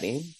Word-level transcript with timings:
ready? 0.00 0.34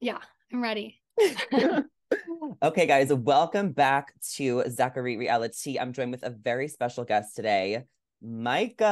Yeah, 0.00 0.18
I'm 0.52 0.62
ready. 0.62 1.00
okay, 2.62 2.86
guys, 2.86 3.12
welcome 3.12 3.72
back 3.72 4.12
to 4.36 4.62
Zachary 4.70 5.16
Reality. 5.16 5.76
I'm 5.76 5.92
joined 5.92 6.12
with 6.12 6.22
a 6.22 6.30
very 6.30 6.68
special 6.68 7.02
guest 7.02 7.34
today, 7.34 7.82
Micah. 8.22 8.86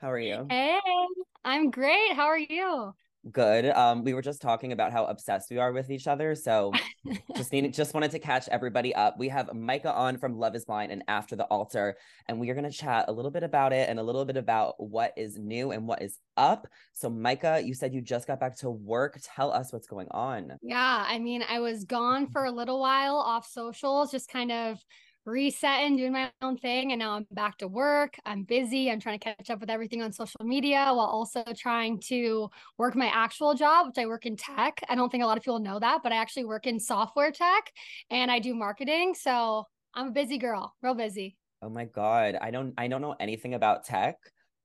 How 0.00 0.10
are 0.10 0.18
you? 0.18 0.46
Hey, 0.50 0.80
I'm 1.44 1.70
great. 1.70 2.12
How 2.14 2.24
are 2.24 2.36
you? 2.36 2.92
Good. 3.32 3.66
Um, 3.70 4.04
we 4.04 4.14
were 4.14 4.22
just 4.22 4.40
talking 4.40 4.72
about 4.72 4.92
how 4.92 5.06
obsessed 5.06 5.50
we 5.50 5.58
are 5.58 5.72
with 5.72 5.90
each 5.90 6.06
other. 6.06 6.36
So 6.36 6.72
just 7.36 7.52
needed 7.52 7.74
just 7.74 7.92
wanted 7.92 8.12
to 8.12 8.20
catch 8.20 8.48
everybody 8.48 8.94
up. 8.94 9.18
We 9.18 9.28
have 9.30 9.52
Micah 9.52 9.92
on 9.92 10.16
from 10.16 10.38
Love 10.38 10.54
is 10.54 10.64
Blind 10.64 10.92
and 10.92 11.02
After 11.08 11.34
the 11.34 11.44
Altar, 11.44 11.96
and 12.28 12.38
we 12.38 12.48
are 12.50 12.54
gonna 12.54 12.70
chat 12.70 13.06
a 13.08 13.12
little 13.12 13.32
bit 13.32 13.42
about 13.42 13.72
it 13.72 13.88
and 13.88 13.98
a 13.98 14.02
little 14.02 14.24
bit 14.24 14.36
about 14.36 14.74
what 14.78 15.12
is 15.16 15.38
new 15.38 15.72
and 15.72 15.88
what 15.88 16.02
is 16.02 16.18
up. 16.36 16.68
So 16.92 17.10
Micah, 17.10 17.60
you 17.64 17.74
said 17.74 17.92
you 17.92 18.00
just 18.00 18.28
got 18.28 18.38
back 18.38 18.56
to 18.58 18.70
work. 18.70 19.18
Tell 19.22 19.50
us 19.50 19.72
what's 19.72 19.88
going 19.88 20.08
on. 20.12 20.52
Yeah, 20.62 21.04
I 21.08 21.18
mean, 21.18 21.42
I 21.48 21.58
was 21.58 21.84
gone 21.84 22.28
for 22.28 22.44
a 22.44 22.52
little 22.52 22.80
while 22.80 23.16
off 23.16 23.48
socials, 23.48 24.12
just 24.12 24.28
kind 24.28 24.52
of 24.52 24.78
resetting, 25.26 25.96
doing 25.96 26.12
my 26.12 26.30
own 26.40 26.56
thing. 26.56 26.92
And 26.92 26.98
now 27.00 27.12
I'm 27.16 27.26
back 27.32 27.58
to 27.58 27.68
work. 27.68 28.16
I'm 28.24 28.44
busy. 28.44 28.90
I'm 28.90 29.00
trying 29.00 29.18
to 29.18 29.24
catch 29.24 29.50
up 29.50 29.60
with 29.60 29.68
everything 29.68 30.02
on 30.02 30.12
social 30.12 30.44
media 30.44 30.86
while 30.86 31.06
also 31.06 31.44
trying 31.56 32.00
to 32.06 32.48
work 32.78 32.94
my 32.94 33.08
actual 33.08 33.54
job, 33.54 33.88
which 33.88 33.98
I 33.98 34.06
work 34.06 34.24
in 34.24 34.36
tech. 34.36 34.80
I 34.88 34.94
don't 34.94 35.10
think 35.10 35.24
a 35.24 35.26
lot 35.26 35.36
of 35.36 35.42
people 35.42 35.58
know 35.58 35.78
that, 35.78 36.02
but 36.02 36.12
I 36.12 36.16
actually 36.16 36.44
work 36.44 36.66
in 36.66 36.80
software 36.80 37.32
tech 37.32 37.70
and 38.10 38.30
I 38.30 38.38
do 38.38 38.54
marketing. 38.54 39.14
So 39.14 39.64
I'm 39.94 40.08
a 40.08 40.12
busy 40.12 40.38
girl, 40.38 40.74
real 40.82 40.94
busy. 40.94 41.36
Oh 41.60 41.68
my 41.68 41.84
God. 41.84 42.38
I 42.40 42.50
don't 42.50 42.74
I 42.78 42.86
don't 42.86 43.02
know 43.02 43.16
anything 43.18 43.54
about 43.54 43.84
tech 43.84 44.16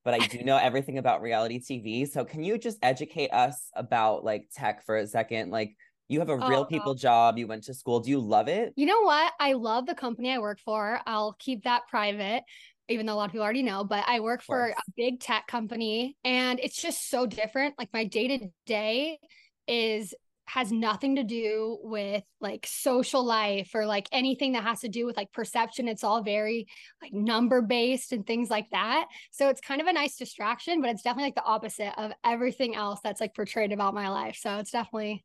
but 0.04 0.14
I 0.14 0.26
do 0.26 0.42
know 0.42 0.56
everything 0.62 0.98
about 0.98 1.22
reality 1.22 1.60
TV. 1.60 2.08
So 2.08 2.24
can 2.24 2.42
you 2.42 2.58
just 2.58 2.78
educate 2.82 3.32
us 3.32 3.68
about 3.74 4.24
like 4.24 4.48
tech 4.54 4.84
for 4.84 4.96
a 4.96 5.06
second? 5.06 5.50
Like 5.50 5.76
you 6.12 6.18
have 6.20 6.28
a 6.28 6.36
real 6.36 6.60
oh, 6.60 6.64
people 6.64 6.94
job. 6.94 7.38
You 7.38 7.46
went 7.46 7.64
to 7.64 7.74
school. 7.74 8.00
Do 8.00 8.10
you 8.10 8.20
love 8.20 8.48
it? 8.48 8.72
You 8.76 8.86
know 8.86 9.00
what? 9.00 9.32
I 9.40 9.54
love 9.54 9.86
the 9.86 9.94
company 9.94 10.30
I 10.30 10.38
work 10.38 10.60
for. 10.60 11.00
I'll 11.06 11.34
keep 11.38 11.64
that 11.64 11.82
private, 11.88 12.42
even 12.88 13.06
though 13.06 13.14
a 13.14 13.16
lot 13.16 13.24
of 13.26 13.32
people 13.32 13.44
already 13.44 13.62
know, 13.62 13.84
but 13.84 14.04
I 14.06 14.20
work 14.20 14.42
for 14.42 14.68
a 14.68 14.74
big 14.96 15.20
tech 15.20 15.46
company 15.46 16.16
and 16.24 16.60
it's 16.60 16.80
just 16.80 17.08
so 17.10 17.26
different. 17.26 17.74
Like 17.78 17.88
my 17.92 18.04
day 18.04 18.38
to 18.38 18.48
day 18.66 19.18
is 19.66 20.14
has 20.46 20.70
nothing 20.70 21.16
to 21.16 21.24
do 21.24 21.78
with 21.82 22.22
like 22.40 22.66
social 22.68 23.24
life 23.24 23.70
or 23.74 23.86
like 23.86 24.06
anything 24.12 24.52
that 24.52 24.64
has 24.64 24.80
to 24.80 24.88
do 24.88 25.06
with 25.06 25.16
like 25.16 25.32
perception. 25.32 25.88
It's 25.88 26.04
all 26.04 26.22
very 26.22 26.66
like 27.00 27.12
number 27.12 27.62
based 27.62 28.12
and 28.12 28.26
things 28.26 28.50
like 28.50 28.68
that. 28.70 29.06
So 29.30 29.48
it's 29.48 29.60
kind 29.60 29.80
of 29.80 29.86
a 29.86 29.92
nice 29.92 30.16
distraction, 30.16 30.82
but 30.82 30.90
it's 30.90 31.02
definitely 31.02 31.28
like 31.28 31.36
the 31.36 31.44
opposite 31.44 31.98
of 31.98 32.12
everything 32.24 32.74
else 32.74 33.00
that's 33.02 33.20
like 33.20 33.34
portrayed 33.34 33.72
about 33.72 33.94
my 33.94 34.08
life. 34.08 34.36
So 34.38 34.58
it's 34.58 34.72
definitely 34.72 35.24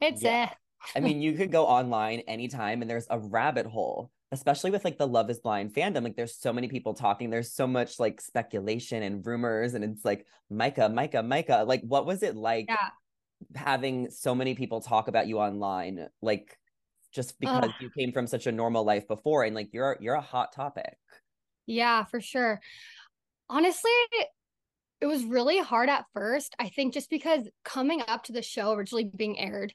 it's 0.00 0.22
yeah. 0.22 0.50
Eh. 0.50 0.54
I 0.96 1.00
mean, 1.00 1.20
you 1.20 1.32
could 1.32 1.50
go 1.50 1.66
online 1.66 2.20
anytime 2.20 2.82
and 2.82 2.90
there's 2.90 3.06
a 3.10 3.18
rabbit 3.18 3.66
hole, 3.66 4.10
especially 4.32 4.70
with 4.70 4.84
like 4.84 4.98
the 4.98 5.06
Love 5.06 5.30
is 5.30 5.40
Blind 5.40 5.74
fandom. 5.74 6.04
Like, 6.04 6.16
there's 6.16 6.38
so 6.38 6.52
many 6.52 6.68
people 6.68 6.94
talking. 6.94 7.30
There's 7.30 7.52
so 7.52 7.66
much 7.66 7.98
like 7.98 8.20
speculation 8.20 9.02
and 9.02 9.24
rumors. 9.26 9.74
And 9.74 9.84
it's 9.84 10.04
like, 10.04 10.26
Micah, 10.50 10.88
Micah, 10.88 11.22
Micah. 11.22 11.64
Like, 11.66 11.82
what 11.82 12.06
was 12.06 12.22
it 12.22 12.36
like 12.36 12.66
yeah. 12.68 12.90
having 13.54 14.10
so 14.10 14.34
many 14.34 14.54
people 14.54 14.80
talk 14.80 15.08
about 15.08 15.26
you 15.26 15.38
online? 15.38 16.08
Like, 16.22 16.56
just 17.12 17.38
because 17.40 17.64
Ugh. 17.64 17.74
you 17.80 17.90
came 17.90 18.12
from 18.12 18.26
such 18.26 18.46
a 18.46 18.52
normal 18.52 18.84
life 18.84 19.08
before 19.08 19.44
and 19.44 19.54
like 19.54 19.72
you're 19.72 19.96
you're 20.00 20.14
a 20.14 20.20
hot 20.20 20.52
topic. 20.52 20.96
Yeah, 21.66 22.04
for 22.04 22.20
sure. 22.20 22.60
Honestly, 23.48 23.90
it 25.00 25.06
was 25.06 25.24
really 25.24 25.58
hard 25.58 25.88
at 25.88 26.06
first. 26.12 26.54
I 26.58 26.68
think 26.68 26.94
just 26.94 27.10
because 27.10 27.48
coming 27.64 28.02
up 28.06 28.24
to 28.24 28.32
the 28.32 28.42
show 28.42 28.72
originally 28.72 29.10
being 29.14 29.38
aired, 29.38 29.72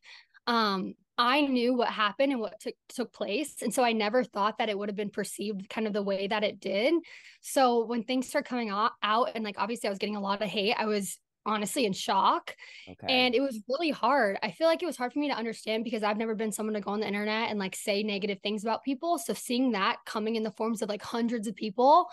um, 0.47 0.95
I 1.17 1.41
knew 1.41 1.75
what 1.75 1.89
happened 1.89 2.31
and 2.31 2.41
what 2.41 2.59
took 2.59 2.73
took 2.89 3.13
place, 3.13 3.61
and 3.61 3.73
so 3.73 3.83
I 3.83 3.93
never 3.93 4.23
thought 4.23 4.57
that 4.57 4.69
it 4.69 4.77
would 4.77 4.89
have 4.89 4.95
been 4.95 5.11
perceived 5.11 5.69
kind 5.69 5.85
of 5.85 5.93
the 5.93 6.01
way 6.01 6.27
that 6.27 6.43
it 6.43 6.59
did. 6.59 6.93
So 7.41 7.85
when 7.85 8.03
things 8.03 8.27
started 8.27 8.49
coming 8.49 8.69
out, 8.69 8.93
out 9.03 9.29
and 9.35 9.43
like 9.43 9.55
obviously 9.59 9.87
I 9.87 9.91
was 9.91 9.99
getting 9.99 10.15
a 10.15 10.21
lot 10.21 10.41
of 10.41 10.49
hate, 10.49 10.75
I 10.77 10.85
was 10.85 11.19
honestly 11.45 11.85
in 11.85 11.93
shock. 11.93 12.55
Okay. 12.89 13.07
And 13.07 13.35
it 13.35 13.41
was 13.41 13.61
really 13.67 13.91
hard. 13.91 14.37
I 14.41 14.51
feel 14.51 14.67
like 14.67 14.81
it 14.81 14.85
was 14.85 14.97
hard 14.97 15.13
for 15.13 15.19
me 15.19 15.29
to 15.29 15.35
understand 15.35 15.83
because 15.83 16.03
I've 16.03 16.17
never 16.17 16.35
been 16.35 16.51
someone 16.51 16.73
to 16.73 16.81
go 16.81 16.91
on 16.91 16.99
the 16.99 17.07
internet 17.07 17.49
and 17.49 17.59
like 17.59 17.75
say 17.75 18.03
negative 18.03 18.39
things 18.41 18.63
about 18.63 18.83
people. 18.83 19.17
So 19.17 19.33
seeing 19.33 19.71
that 19.73 19.97
coming 20.05 20.35
in 20.35 20.43
the 20.43 20.51
forms 20.51 20.81
of 20.81 20.89
like 20.89 21.01
hundreds 21.01 21.47
of 21.47 21.55
people 21.55 22.07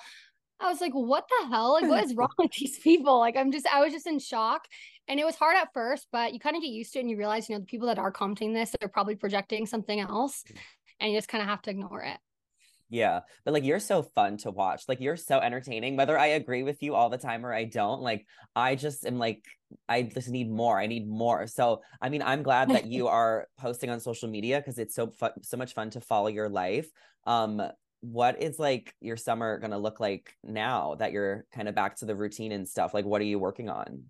I 0.60 0.68
was 0.68 0.80
like, 0.80 0.92
what 0.92 1.26
the 1.28 1.48
hell? 1.48 1.72
Like, 1.72 1.88
what 1.88 2.04
is 2.04 2.14
wrong 2.16 2.32
with 2.38 2.52
these 2.52 2.78
people? 2.78 3.18
Like, 3.18 3.36
I'm 3.36 3.50
just, 3.50 3.66
I 3.66 3.80
was 3.80 3.92
just 3.92 4.06
in 4.06 4.18
shock. 4.18 4.66
And 5.08 5.18
it 5.18 5.24
was 5.24 5.34
hard 5.34 5.56
at 5.56 5.72
first, 5.72 6.06
but 6.12 6.32
you 6.32 6.38
kind 6.38 6.54
of 6.54 6.62
get 6.62 6.68
used 6.68 6.92
to 6.92 6.98
it 6.98 7.02
and 7.02 7.10
you 7.10 7.16
realize, 7.16 7.48
you 7.48 7.54
know, 7.54 7.60
the 7.60 7.66
people 7.66 7.88
that 7.88 7.98
are 7.98 8.12
commenting 8.12 8.52
this, 8.52 8.74
they're 8.78 8.88
probably 8.88 9.16
projecting 9.16 9.66
something 9.66 9.98
else. 9.98 10.44
Mm. 10.44 10.56
And 11.00 11.12
you 11.12 11.18
just 11.18 11.28
kind 11.28 11.42
of 11.42 11.48
have 11.48 11.62
to 11.62 11.70
ignore 11.70 12.02
it. 12.02 12.18
Yeah. 12.90 13.20
But 13.44 13.54
like, 13.54 13.64
you're 13.64 13.80
so 13.80 14.02
fun 14.02 14.36
to 14.38 14.50
watch. 14.50 14.84
Like, 14.88 15.00
you're 15.00 15.16
so 15.16 15.38
entertaining, 15.38 15.96
whether 15.96 16.18
I 16.18 16.26
agree 16.28 16.64
with 16.64 16.82
you 16.82 16.94
all 16.94 17.08
the 17.08 17.18
time 17.18 17.46
or 17.46 17.54
I 17.54 17.64
don't. 17.64 18.02
Like, 18.02 18.26
I 18.54 18.74
just 18.74 19.06
am 19.06 19.18
like, 19.18 19.44
I 19.88 20.02
just 20.02 20.28
need 20.28 20.50
more. 20.50 20.78
I 20.78 20.88
need 20.88 21.08
more. 21.08 21.46
So, 21.46 21.82
I 22.02 22.08
mean, 22.08 22.22
I'm 22.22 22.42
glad 22.42 22.70
that 22.70 22.86
you 22.90 23.08
are 23.08 23.46
posting 23.58 23.90
on 23.90 24.00
social 24.00 24.28
media 24.28 24.58
because 24.58 24.78
it's 24.78 24.94
so 24.94 25.08
fun, 25.08 25.30
so 25.42 25.56
much 25.56 25.72
fun 25.72 25.90
to 25.90 26.00
follow 26.00 26.26
your 26.28 26.48
life. 26.48 26.88
Um, 27.26 27.62
what 28.00 28.42
is 28.42 28.58
like 28.58 28.94
your 29.00 29.16
summer 29.16 29.58
going 29.58 29.72
to 29.72 29.78
look 29.78 30.00
like 30.00 30.34
now 30.42 30.94
that 30.96 31.12
you're 31.12 31.46
kind 31.52 31.68
of 31.68 31.74
back 31.74 31.96
to 31.96 32.06
the 32.06 32.14
routine 32.14 32.52
and 32.52 32.68
stuff? 32.68 32.94
Like, 32.94 33.04
what 33.04 33.20
are 33.20 33.24
you 33.24 33.38
working 33.38 33.68
on? 33.68 34.04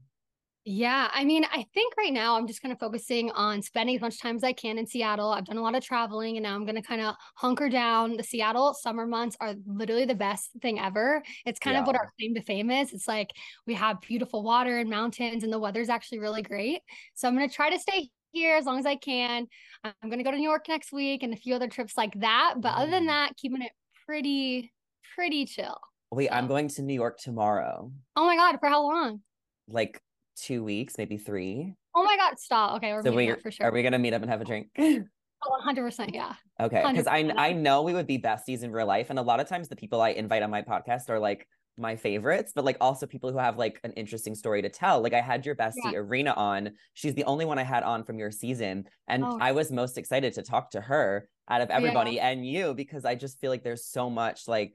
Yeah, 0.66 1.08
I 1.14 1.24
mean, 1.24 1.46
I 1.50 1.64
think 1.72 1.96
right 1.96 2.12
now 2.12 2.36
I'm 2.36 2.46
just 2.46 2.60
kind 2.60 2.70
of 2.70 2.78
focusing 2.78 3.30
on 3.30 3.62
spending 3.62 3.96
as 3.96 4.02
much 4.02 4.20
time 4.20 4.36
as 4.36 4.44
I 4.44 4.52
can 4.52 4.76
in 4.76 4.86
Seattle. 4.86 5.30
I've 5.30 5.46
done 5.46 5.56
a 5.56 5.62
lot 5.62 5.74
of 5.74 5.82
traveling 5.82 6.36
and 6.36 6.44
now 6.44 6.54
I'm 6.54 6.66
going 6.66 6.76
to 6.76 6.82
kind 6.82 7.00
of 7.00 7.14
hunker 7.34 7.70
down. 7.70 8.18
The 8.18 8.22
Seattle 8.22 8.74
summer 8.74 9.06
months 9.06 9.38
are 9.40 9.54
literally 9.66 10.04
the 10.04 10.14
best 10.14 10.50
thing 10.60 10.78
ever. 10.78 11.22
It's 11.46 11.58
kind 11.58 11.74
yeah. 11.74 11.80
of 11.80 11.86
what 11.86 11.96
our 11.96 12.10
claim 12.18 12.34
to 12.34 12.42
fame 12.42 12.70
is. 12.70 12.92
It's 12.92 13.08
like 13.08 13.30
we 13.66 13.72
have 13.74 14.02
beautiful 14.02 14.42
water 14.42 14.76
and 14.76 14.90
mountains 14.90 15.44
and 15.44 15.52
the 15.52 15.58
weather's 15.58 15.88
actually 15.88 16.18
really 16.18 16.42
great. 16.42 16.82
So 17.14 17.26
I'm 17.26 17.34
going 17.34 17.48
to 17.48 17.54
try 17.54 17.70
to 17.70 17.78
stay 17.78 18.10
here 18.32 18.56
as 18.56 18.66
long 18.66 18.78
as 18.78 18.86
I 18.86 18.96
can. 18.96 19.46
I'm 19.82 19.94
going 20.10 20.18
to 20.18 20.24
go 20.24 20.30
to 20.30 20.36
New 20.36 20.48
York 20.48 20.66
next 20.68 20.92
week 20.92 21.22
and 21.22 21.32
a 21.32 21.36
few 21.36 21.54
other 21.54 21.68
trips 21.68 21.96
like 21.96 22.12
that. 22.20 22.56
But 22.58 22.74
other 22.74 22.90
than 22.90 23.04
mm. 23.04 23.08
that, 23.08 23.36
keeping 23.36 23.62
it 23.62 23.72
pretty 24.10 24.72
pretty 25.14 25.44
chill. 25.44 25.78
Wait, 26.10 26.28
so. 26.28 26.34
I'm 26.34 26.48
going 26.48 26.66
to 26.66 26.82
New 26.82 26.94
York 26.94 27.18
tomorrow. 27.18 27.92
Oh 28.16 28.26
my 28.26 28.34
god, 28.34 28.58
for 28.58 28.68
how 28.68 28.82
long? 28.82 29.20
Like 29.68 30.02
two 30.36 30.64
weeks, 30.64 30.98
maybe 30.98 31.16
three. 31.16 31.76
Oh 31.94 32.02
my 32.02 32.16
god, 32.16 32.36
stop. 32.40 32.76
Okay, 32.78 32.92
we're 32.92 33.04
so 33.04 33.12
we 33.12 33.32
for 33.40 33.52
sure. 33.52 33.68
Are 33.68 33.72
we 33.72 33.84
gonna 33.84 34.00
meet 34.00 34.12
up 34.12 34.22
and 34.22 34.30
have 34.30 34.40
a 34.40 34.44
drink? 34.44 34.68
Oh, 35.42 35.58
100%. 35.66 36.12
Yeah. 36.12 36.34
Okay. 36.60 36.84
Because 36.86 37.06
I 37.06 37.32
I 37.34 37.54
know 37.54 37.80
we 37.80 37.94
would 37.94 38.06
be 38.06 38.18
besties 38.18 38.62
in 38.62 38.72
real 38.72 38.86
life. 38.86 39.08
And 39.08 39.18
a 39.18 39.22
lot 39.22 39.40
of 39.40 39.48
times 39.48 39.68
the 39.68 39.74
people 39.74 40.02
I 40.02 40.10
invite 40.10 40.42
on 40.42 40.50
my 40.50 40.60
podcast 40.60 41.08
are 41.08 41.18
like 41.18 41.48
my 41.80 41.96
favorites, 41.96 42.52
but 42.54 42.64
like 42.64 42.76
also 42.80 43.06
people 43.06 43.32
who 43.32 43.38
have 43.38 43.56
like 43.56 43.80
an 43.82 43.92
interesting 43.92 44.34
story 44.34 44.62
to 44.62 44.68
tell. 44.68 45.00
Like 45.00 45.14
I 45.14 45.20
had 45.20 45.46
your 45.46 45.56
bestie 45.56 45.76
yeah. 45.84 45.92
Irina 45.92 46.32
on. 46.32 46.72
She's 46.94 47.14
the 47.14 47.24
only 47.24 47.44
one 47.44 47.58
I 47.58 47.62
had 47.62 47.82
on 47.82 48.04
from 48.04 48.18
your 48.18 48.30
season. 48.30 48.84
And 49.08 49.24
oh. 49.24 49.38
I 49.40 49.52
was 49.52 49.72
most 49.72 49.98
excited 49.98 50.34
to 50.34 50.42
talk 50.42 50.70
to 50.72 50.80
her 50.80 51.28
out 51.48 51.60
of 51.60 51.70
everybody 51.70 52.12
yeah. 52.12 52.28
and 52.28 52.46
you 52.46 52.74
because 52.74 53.04
I 53.04 53.14
just 53.14 53.40
feel 53.40 53.50
like 53.50 53.64
there's 53.64 53.84
so 53.84 54.10
much 54.10 54.46
like 54.46 54.74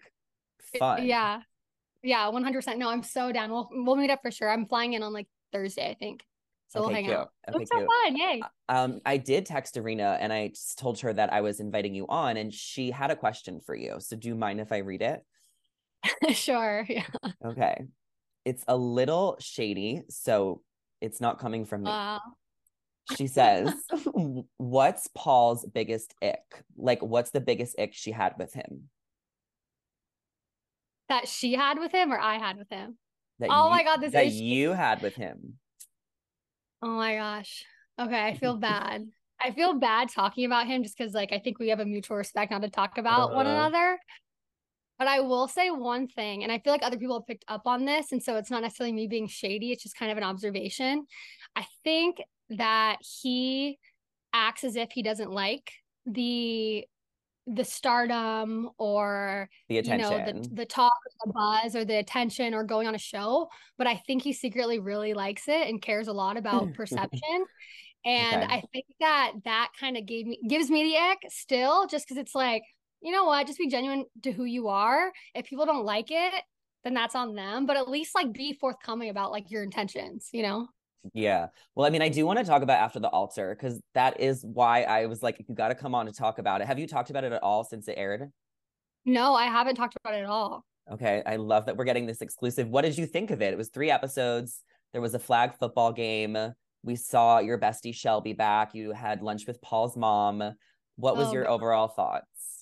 fun. 0.79 1.05
Yeah. 1.05 1.41
Yeah, 2.03 2.25
100%. 2.25 2.77
No, 2.77 2.89
I'm 2.89 3.03
so 3.03 3.31
down. 3.31 3.51
We'll 3.51 3.69
we'll 3.71 3.95
meet 3.95 4.11
up 4.11 4.21
for 4.21 4.31
sure. 4.31 4.49
I'm 4.49 4.67
flying 4.67 4.93
in 4.93 5.01
on 5.01 5.13
like 5.13 5.27
Thursday, 5.51 5.89
I 5.89 5.93
think. 5.95 6.23
So 6.67 6.79
okay, 6.79 6.85
we'll 6.85 6.95
hang 6.95 7.05
cute. 7.05 7.17
out. 7.17 7.31
Okay, 7.49 7.61
it's 7.61 7.71
so 7.71 7.85
fun. 7.85 8.15
Yay. 8.15 8.41
Um, 8.69 8.99
I 9.05 9.17
did 9.17 9.45
text 9.45 9.77
Irina 9.77 10.17
and 10.19 10.33
I 10.33 10.49
just 10.49 10.77
told 10.77 10.99
her 10.99 11.13
that 11.13 11.31
I 11.31 11.41
was 11.41 11.59
inviting 11.59 11.95
you 11.95 12.05
on 12.09 12.37
and 12.37 12.53
she 12.53 12.91
had 12.91 13.11
a 13.11 13.15
question 13.15 13.59
for 13.59 13.75
you. 13.75 13.95
So 13.99 14.15
do 14.15 14.27
you 14.27 14.35
mind 14.35 14.59
if 14.59 14.71
I 14.71 14.77
read 14.77 15.01
it? 15.01 15.23
sure. 16.33 16.85
Yeah. 16.87 17.07
Okay. 17.43 17.85
It's 18.43 18.63
a 18.67 18.77
little 18.77 19.37
shady, 19.39 20.03
so 20.09 20.61
it's 21.01 21.19
not 21.19 21.39
coming 21.39 21.65
from 21.65 21.83
me. 21.83 21.89
Wow. 21.89 22.21
She 23.17 23.27
says, 23.27 23.73
What's 24.57 25.07
Paul's 25.15 25.65
biggest 25.65 26.13
ick? 26.21 26.63
Like, 26.77 27.01
what's 27.01 27.31
the 27.31 27.41
biggest 27.41 27.79
ick 27.79 27.93
she 27.93 28.11
had 28.11 28.33
with 28.37 28.53
him? 28.53 28.89
That 31.09 31.27
she 31.27 31.53
had 31.53 31.79
with 31.79 31.91
him 31.91 32.11
or 32.11 32.19
I 32.19 32.39
had 32.39 32.57
with 32.57 32.69
him? 32.69 32.97
That 33.39 33.49
oh 33.51 33.65
you, 33.65 33.69
my 33.69 33.83
God, 33.83 33.97
this 33.97 34.13
that 34.13 34.31
you 34.31 34.71
had 34.71 35.01
with 35.01 35.15
him. 35.15 35.55
Oh 36.81 36.87
my 36.87 37.15
gosh. 37.15 37.65
Okay, 37.99 38.25
I 38.25 38.35
feel 38.37 38.57
bad. 38.57 39.07
I 39.41 39.51
feel 39.51 39.73
bad 39.73 40.09
talking 40.09 40.45
about 40.45 40.65
him 40.65 40.83
just 40.83 40.97
because, 40.97 41.13
like, 41.13 41.33
I 41.33 41.39
think 41.39 41.59
we 41.59 41.69
have 41.69 41.81
a 41.81 41.85
mutual 41.85 42.17
respect 42.17 42.51
not 42.51 42.61
to 42.61 42.69
talk 42.69 42.97
about 42.97 43.31
uh, 43.31 43.35
one 43.35 43.45
uh-huh. 43.45 43.55
another. 43.55 43.99
But 44.97 45.07
I 45.07 45.19
will 45.19 45.47
say 45.47 45.69
one 45.69 46.07
thing, 46.07 46.43
and 46.43 46.51
I 46.51 46.59
feel 46.59 46.71
like 46.71 46.83
other 46.83 46.97
people 46.97 47.19
have 47.19 47.27
picked 47.27 47.45
up 47.47 47.63
on 47.65 47.85
this. 47.85 48.11
And 48.11 48.23
so 48.23 48.37
it's 48.37 48.51
not 48.51 48.61
necessarily 48.61 48.93
me 48.93 49.07
being 49.07 49.27
shady, 49.27 49.71
it's 49.71 49.83
just 49.83 49.97
kind 49.97 50.11
of 50.11 50.17
an 50.17 50.23
observation. 50.23 51.05
I 51.55 51.65
think 51.83 52.17
that 52.49 52.97
he 53.21 53.77
acts 54.33 54.63
as 54.63 54.75
if 54.75 54.91
he 54.91 55.01
doesn't 55.01 55.31
like 55.31 55.71
the 56.05 56.85
the 57.47 57.63
stardom 57.63 58.69
or 58.79 59.49
the 59.69 59.77
attention, 59.77 60.11
you 60.11 60.33
know, 60.33 60.41
the, 60.41 60.49
the 60.49 60.65
talk, 60.65 60.93
the 61.23 61.31
buzz, 61.31 61.75
or 61.75 61.85
the 61.85 61.97
attention, 61.97 62.53
or 62.53 62.63
going 62.63 62.87
on 62.87 62.95
a 62.95 62.99
show. 62.99 63.49
But 63.77 63.87
I 63.87 63.97
think 64.07 64.23
he 64.23 64.33
secretly 64.33 64.79
really 64.79 65.13
likes 65.13 65.47
it 65.47 65.67
and 65.67 65.81
cares 65.81 66.07
a 66.07 66.13
lot 66.13 66.37
about 66.37 66.73
perception. 66.75 67.45
And 68.03 68.43
okay. 68.43 68.53
I 68.53 68.63
think 68.73 68.85
that 68.99 69.33
that 69.45 69.69
kind 69.79 69.97
of 69.97 70.05
gave 70.05 70.25
me 70.25 70.39
gives 70.47 70.69
me 70.69 70.83
the 70.83 70.97
ick 70.97 71.19
still, 71.29 71.87
just 71.87 72.07
because 72.07 72.19
it's 72.19 72.35
like, 72.35 72.63
you 73.05 73.11
know 73.11 73.25
what, 73.25 73.45
just 73.45 73.59
be 73.59 73.67
genuine 73.67 74.05
to 74.23 74.31
who 74.31 74.45
you 74.45 74.67
are. 74.67 75.11
If 75.35 75.45
people 75.45 75.67
don't 75.67 75.85
like 75.85 76.07
it, 76.09 76.33
then 76.83 76.95
that's 76.95 77.13
on 77.13 77.35
them. 77.35 77.67
But 77.67 77.77
at 77.77 77.87
least 77.87 78.15
like 78.15 78.33
be 78.33 78.53
forthcoming 78.53 79.09
about 79.09 79.31
like 79.31 79.51
your 79.51 79.61
intentions, 79.61 80.29
you 80.33 80.41
know? 80.41 80.67
Yeah. 81.13 81.47
Well, 81.75 81.85
I 81.85 81.91
mean, 81.91 82.01
I 82.01 82.09
do 82.09 82.25
want 82.25 82.39
to 82.39 82.45
talk 82.45 82.63
about 82.63 82.79
after 82.79 82.99
the 82.99 83.09
altar 83.09 83.55
because 83.55 83.79
that 83.93 84.19
is 84.19 84.43
why 84.43 84.81
I 84.83 85.05
was 85.05 85.21
like, 85.21 85.37
you 85.47 85.53
got 85.53 85.67
to 85.67 85.75
come 85.75 85.93
on 85.93 86.07
to 86.07 86.11
talk 86.11 86.39
about 86.39 86.61
it. 86.61 86.67
Have 86.67 86.79
you 86.79 86.87
talked 86.87 87.11
about 87.11 87.23
it 87.23 87.31
at 87.31 87.43
all 87.43 87.63
since 87.63 87.87
it 87.87 87.93
aired? 87.95 88.31
No, 89.05 89.35
I 89.35 89.45
haven't 89.45 89.75
talked 89.75 89.95
about 90.03 90.15
it 90.17 90.23
at 90.23 90.29
all. 90.29 90.65
Okay. 90.91 91.21
I 91.27 91.35
love 91.35 91.67
that 91.67 91.77
we're 91.77 91.85
getting 91.85 92.07
this 92.07 92.21
exclusive. 92.21 92.67
What 92.67 92.81
did 92.81 92.97
you 92.97 93.05
think 93.05 93.29
of 93.29 93.43
it? 93.43 93.53
It 93.53 93.57
was 93.57 93.69
three 93.69 93.91
episodes. 93.91 94.63
There 94.93 95.01
was 95.01 95.13
a 95.13 95.19
flag 95.19 95.53
football 95.59 95.93
game. 95.93 96.35
We 96.81 96.95
saw 96.95 97.37
your 97.37 97.59
bestie 97.59 97.93
Shelby 97.93 98.33
back. 98.33 98.73
You 98.73 98.93
had 98.93 99.21
lunch 99.21 99.45
with 99.45 99.61
Paul's 99.61 99.95
mom. 99.95 100.55
What 100.95 101.17
was 101.17 101.27
oh, 101.27 101.33
your 101.33 101.47
overall 101.47 101.87
thoughts? 101.87 102.54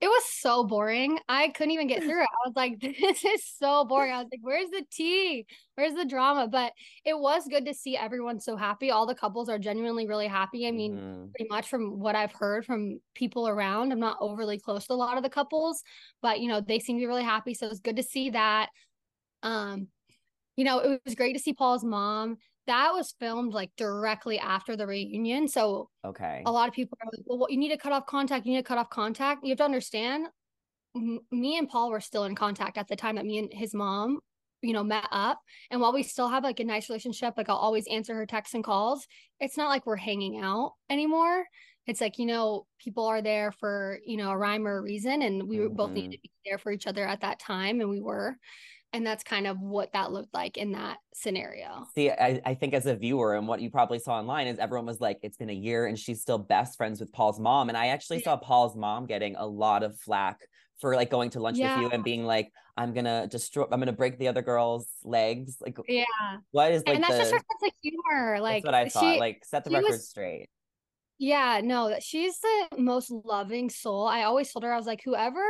It 0.00 0.06
was 0.06 0.22
so 0.26 0.62
boring. 0.62 1.18
I 1.28 1.48
couldn't 1.48 1.72
even 1.72 1.88
get 1.88 2.02
through 2.04 2.22
it. 2.22 2.28
I 2.28 2.48
was 2.48 2.54
like, 2.54 2.78
this 2.80 3.24
is 3.24 3.44
so 3.58 3.84
boring. 3.84 4.12
I 4.12 4.18
was 4.18 4.28
like, 4.30 4.40
where's 4.42 4.70
the 4.70 4.84
tea? 4.90 5.44
Where's 5.74 5.94
the 5.94 6.04
drama? 6.04 6.46
But 6.46 6.72
it 7.04 7.18
was 7.18 7.48
good 7.48 7.66
to 7.66 7.74
see 7.74 7.96
everyone 7.96 8.38
so 8.38 8.56
happy. 8.56 8.92
All 8.92 9.06
the 9.06 9.14
couples 9.14 9.48
are 9.48 9.58
genuinely 9.58 10.06
really 10.06 10.28
happy. 10.28 10.68
I 10.68 10.70
mean, 10.70 10.96
mm. 10.96 11.32
pretty 11.32 11.48
much 11.50 11.68
from 11.68 11.98
what 11.98 12.14
I've 12.14 12.32
heard 12.32 12.64
from 12.64 13.00
people 13.14 13.48
around, 13.48 13.90
I'm 13.90 13.98
not 13.98 14.18
overly 14.20 14.58
close 14.58 14.86
to 14.86 14.92
a 14.92 14.94
lot 14.94 15.16
of 15.16 15.24
the 15.24 15.30
couples, 15.30 15.82
but 16.22 16.40
you 16.40 16.48
know, 16.48 16.60
they 16.60 16.78
seem 16.78 16.96
to 16.96 17.00
be 17.00 17.06
really 17.06 17.24
happy. 17.24 17.54
So 17.54 17.66
it 17.66 17.70
was 17.70 17.80
good 17.80 17.96
to 17.96 18.02
see 18.04 18.30
that. 18.30 18.68
Um, 19.42 19.88
you 20.56 20.64
know, 20.64 20.78
it 20.78 21.00
was 21.04 21.14
great 21.16 21.34
to 21.34 21.42
see 21.42 21.54
Paul's 21.54 21.84
mom 21.84 22.38
that 22.68 22.92
was 22.92 23.14
filmed 23.18 23.52
like 23.52 23.70
directly 23.76 24.38
after 24.38 24.76
the 24.76 24.86
reunion. 24.86 25.48
So 25.48 25.88
okay, 26.04 26.42
a 26.46 26.52
lot 26.52 26.68
of 26.68 26.74
people 26.74 26.96
are 27.02 27.10
like, 27.12 27.24
"Well, 27.26 27.50
you 27.50 27.56
need 27.56 27.70
to 27.70 27.78
cut 27.78 27.92
off 27.92 28.06
contact. 28.06 28.46
You 28.46 28.52
need 28.52 28.58
to 28.58 28.68
cut 28.68 28.78
off 28.78 28.90
contact." 28.90 29.42
You 29.42 29.50
have 29.50 29.58
to 29.58 29.64
understand, 29.64 30.28
m- 30.94 31.20
me 31.32 31.58
and 31.58 31.68
Paul 31.68 31.90
were 31.90 32.00
still 32.00 32.24
in 32.24 32.34
contact 32.34 32.78
at 32.78 32.86
the 32.86 32.96
time 32.96 33.16
that 33.16 33.26
me 33.26 33.38
and 33.38 33.52
his 33.52 33.74
mom, 33.74 34.20
you 34.62 34.74
know, 34.74 34.84
met 34.84 35.08
up. 35.10 35.40
And 35.70 35.80
while 35.80 35.92
we 35.92 36.02
still 36.02 36.28
have 36.28 36.44
like 36.44 36.60
a 36.60 36.64
nice 36.64 36.88
relationship, 36.88 37.34
like 37.36 37.48
I'll 37.48 37.56
always 37.56 37.86
answer 37.88 38.14
her 38.14 38.26
texts 38.26 38.54
and 38.54 38.62
calls. 38.62 39.06
It's 39.40 39.56
not 39.56 39.68
like 39.68 39.86
we're 39.86 39.96
hanging 39.96 40.40
out 40.40 40.74
anymore. 40.90 41.44
It's 41.86 42.02
like 42.02 42.18
you 42.18 42.26
know, 42.26 42.66
people 42.78 43.06
are 43.06 43.22
there 43.22 43.50
for 43.50 43.98
you 44.04 44.18
know 44.18 44.30
a 44.30 44.36
rhyme 44.36 44.66
or 44.66 44.76
a 44.76 44.82
reason, 44.82 45.22
and 45.22 45.48
we 45.48 45.56
mm-hmm. 45.56 45.74
both 45.74 45.90
need 45.92 46.12
to 46.12 46.18
be 46.22 46.30
there 46.44 46.58
for 46.58 46.70
each 46.70 46.86
other 46.86 47.06
at 47.06 47.22
that 47.22 47.40
time, 47.40 47.80
and 47.80 47.88
we 47.88 48.00
were 48.00 48.36
and 48.92 49.06
that's 49.06 49.22
kind 49.22 49.46
of 49.46 49.60
what 49.60 49.92
that 49.92 50.12
looked 50.12 50.32
like 50.32 50.56
in 50.56 50.72
that 50.72 50.98
scenario. 51.14 51.86
See 51.94 52.10
I, 52.10 52.40
I 52.44 52.54
think 52.54 52.74
as 52.74 52.86
a 52.86 52.96
viewer 52.96 53.34
and 53.34 53.46
what 53.46 53.60
you 53.60 53.70
probably 53.70 53.98
saw 53.98 54.18
online 54.18 54.46
is 54.46 54.58
everyone 54.58 54.86
was 54.86 55.00
like 55.00 55.18
it's 55.22 55.36
been 55.36 55.50
a 55.50 55.54
year 55.54 55.86
and 55.86 55.98
she's 55.98 56.20
still 56.20 56.38
best 56.38 56.76
friends 56.76 57.00
with 57.00 57.12
paul's 57.12 57.38
mom. 57.38 57.68
And 57.68 57.76
i 57.76 57.88
actually 57.88 58.18
yeah. 58.18 58.24
saw 58.24 58.36
paul's 58.36 58.76
mom 58.76 59.06
getting 59.06 59.36
a 59.36 59.46
lot 59.46 59.82
of 59.82 59.98
flack 59.98 60.40
for 60.80 60.94
like 60.94 61.10
going 61.10 61.30
to 61.30 61.40
lunch 61.40 61.58
yeah. 61.58 61.76
with 61.76 61.84
you 61.84 61.90
and 61.90 62.04
being 62.04 62.24
like 62.24 62.52
i'm 62.76 62.94
gonna 62.94 63.26
destroy 63.26 63.64
i'm 63.70 63.80
gonna 63.80 63.92
break 63.92 64.18
the 64.18 64.28
other 64.28 64.42
girl's 64.42 64.88
legs. 65.04 65.56
Like 65.60 65.76
yeah. 65.88 66.04
what 66.52 66.72
is 66.72 66.82
like 66.86 66.96
and 66.96 67.04
that's 67.04 67.14
the, 67.14 67.18
just 67.18 67.32
her 67.32 67.38
sense 67.38 67.62
of 67.64 67.72
humor 67.82 68.40
like 68.40 68.64
that's 68.64 68.64
what 68.64 68.74
i 68.74 68.88
thought 68.88 69.14
she, 69.14 69.20
like 69.20 69.44
set 69.44 69.64
the 69.64 69.70
record 69.70 69.90
was, 69.90 70.08
straight 70.08 70.48
yeah, 71.18 71.60
no, 71.62 71.96
she's 72.00 72.38
the 72.38 72.68
most 72.78 73.10
loving 73.10 73.70
soul. 73.70 74.06
I 74.06 74.22
always 74.22 74.52
told 74.52 74.62
her, 74.62 74.72
I 74.72 74.76
was 74.76 74.86
like, 74.86 75.02
whoever 75.04 75.44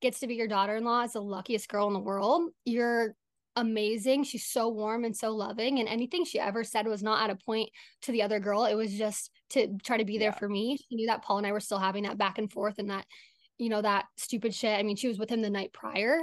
gets 0.00 0.20
to 0.20 0.26
be 0.26 0.34
your 0.34 0.48
daughter 0.48 0.76
in 0.76 0.84
law 0.84 1.02
is 1.02 1.12
the 1.12 1.20
luckiest 1.20 1.68
girl 1.68 1.86
in 1.88 1.92
the 1.92 2.00
world. 2.00 2.50
You're 2.64 3.14
amazing. 3.54 4.24
She's 4.24 4.46
so 4.46 4.70
warm 4.70 5.04
and 5.04 5.14
so 5.14 5.32
loving. 5.32 5.78
And 5.78 5.88
anything 5.88 6.24
she 6.24 6.40
ever 6.40 6.64
said 6.64 6.86
was 6.86 7.02
not 7.02 7.22
at 7.22 7.36
a 7.36 7.44
point 7.44 7.68
to 8.02 8.12
the 8.12 8.22
other 8.22 8.40
girl. 8.40 8.64
It 8.64 8.74
was 8.74 8.96
just 8.96 9.30
to 9.50 9.76
try 9.84 9.98
to 9.98 10.06
be 10.06 10.16
there 10.16 10.30
yeah. 10.30 10.38
for 10.38 10.48
me. 10.48 10.78
She 10.78 10.96
knew 10.96 11.08
that 11.08 11.22
Paul 11.22 11.38
and 11.38 11.46
I 11.46 11.52
were 11.52 11.60
still 11.60 11.78
having 11.78 12.04
that 12.04 12.16
back 12.16 12.38
and 12.38 12.50
forth 12.50 12.78
and 12.78 12.88
that, 12.88 13.04
you 13.58 13.68
know, 13.68 13.82
that 13.82 14.06
stupid 14.16 14.54
shit. 14.54 14.78
I 14.78 14.82
mean, 14.82 14.96
she 14.96 15.08
was 15.08 15.18
with 15.18 15.28
him 15.28 15.42
the 15.42 15.50
night 15.50 15.74
prior. 15.74 16.20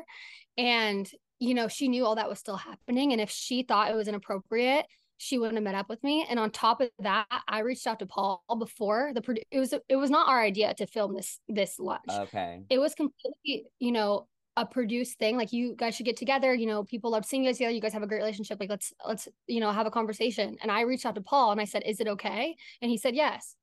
And, 0.57 1.07
you 1.37 1.53
know, 1.53 1.67
she 1.67 1.87
knew 1.87 2.03
all 2.03 2.15
that 2.15 2.29
was 2.29 2.39
still 2.39 2.57
happening. 2.57 3.11
And 3.11 3.21
if 3.21 3.29
she 3.29 3.61
thought 3.61 3.91
it 3.91 3.95
was 3.95 4.07
inappropriate, 4.07 4.87
she 5.17 5.37
wouldn't 5.37 5.55
have 5.55 5.63
met 5.63 5.75
up 5.75 5.89
with 5.89 6.03
me. 6.03 6.25
And 6.29 6.39
on 6.39 6.51
top 6.51 6.81
of 6.81 6.89
that, 6.99 7.25
I 7.47 7.59
reached 7.59 7.87
out 7.87 7.99
to 7.99 8.05
Paul 8.05 8.43
before 8.59 9.11
the 9.13 9.37
it 9.51 9.59
was 9.59 9.73
it 9.89 9.95
was 9.95 10.09
not 10.09 10.29
our 10.29 10.41
idea 10.41 10.73
to 10.75 10.85
film 10.85 11.15
this 11.15 11.39
this 11.47 11.79
lunch. 11.79 12.03
Okay. 12.09 12.61
It 12.69 12.77
was 12.77 12.93
completely, 12.93 13.65
you 13.79 13.91
know, 13.91 14.27
a 14.55 14.65
produced 14.65 15.17
thing. 15.19 15.37
Like 15.37 15.53
you 15.53 15.75
guys 15.75 15.95
should 15.95 16.05
get 16.05 16.17
together. 16.17 16.53
You 16.53 16.67
know, 16.67 16.83
people 16.83 17.11
love 17.11 17.25
seeing 17.25 17.43
you 17.43 17.49
guys 17.49 17.57
together. 17.57 17.73
You 17.73 17.81
guys 17.81 17.93
have 17.93 18.03
a 18.03 18.07
great 18.07 18.19
relationship. 18.19 18.59
Like 18.59 18.69
let's 18.69 18.93
let's 19.05 19.27
you 19.47 19.59
know 19.59 19.71
have 19.71 19.87
a 19.87 19.91
conversation. 19.91 20.57
And 20.61 20.71
I 20.71 20.81
reached 20.81 21.05
out 21.05 21.15
to 21.15 21.21
Paul 21.21 21.51
and 21.51 21.59
I 21.59 21.65
said, 21.65 21.83
"Is 21.85 21.99
it 21.99 22.07
okay?" 22.07 22.55
And 22.81 22.89
he 22.89 22.97
said, 22.97 23.15
"Yes." 23.15 23.56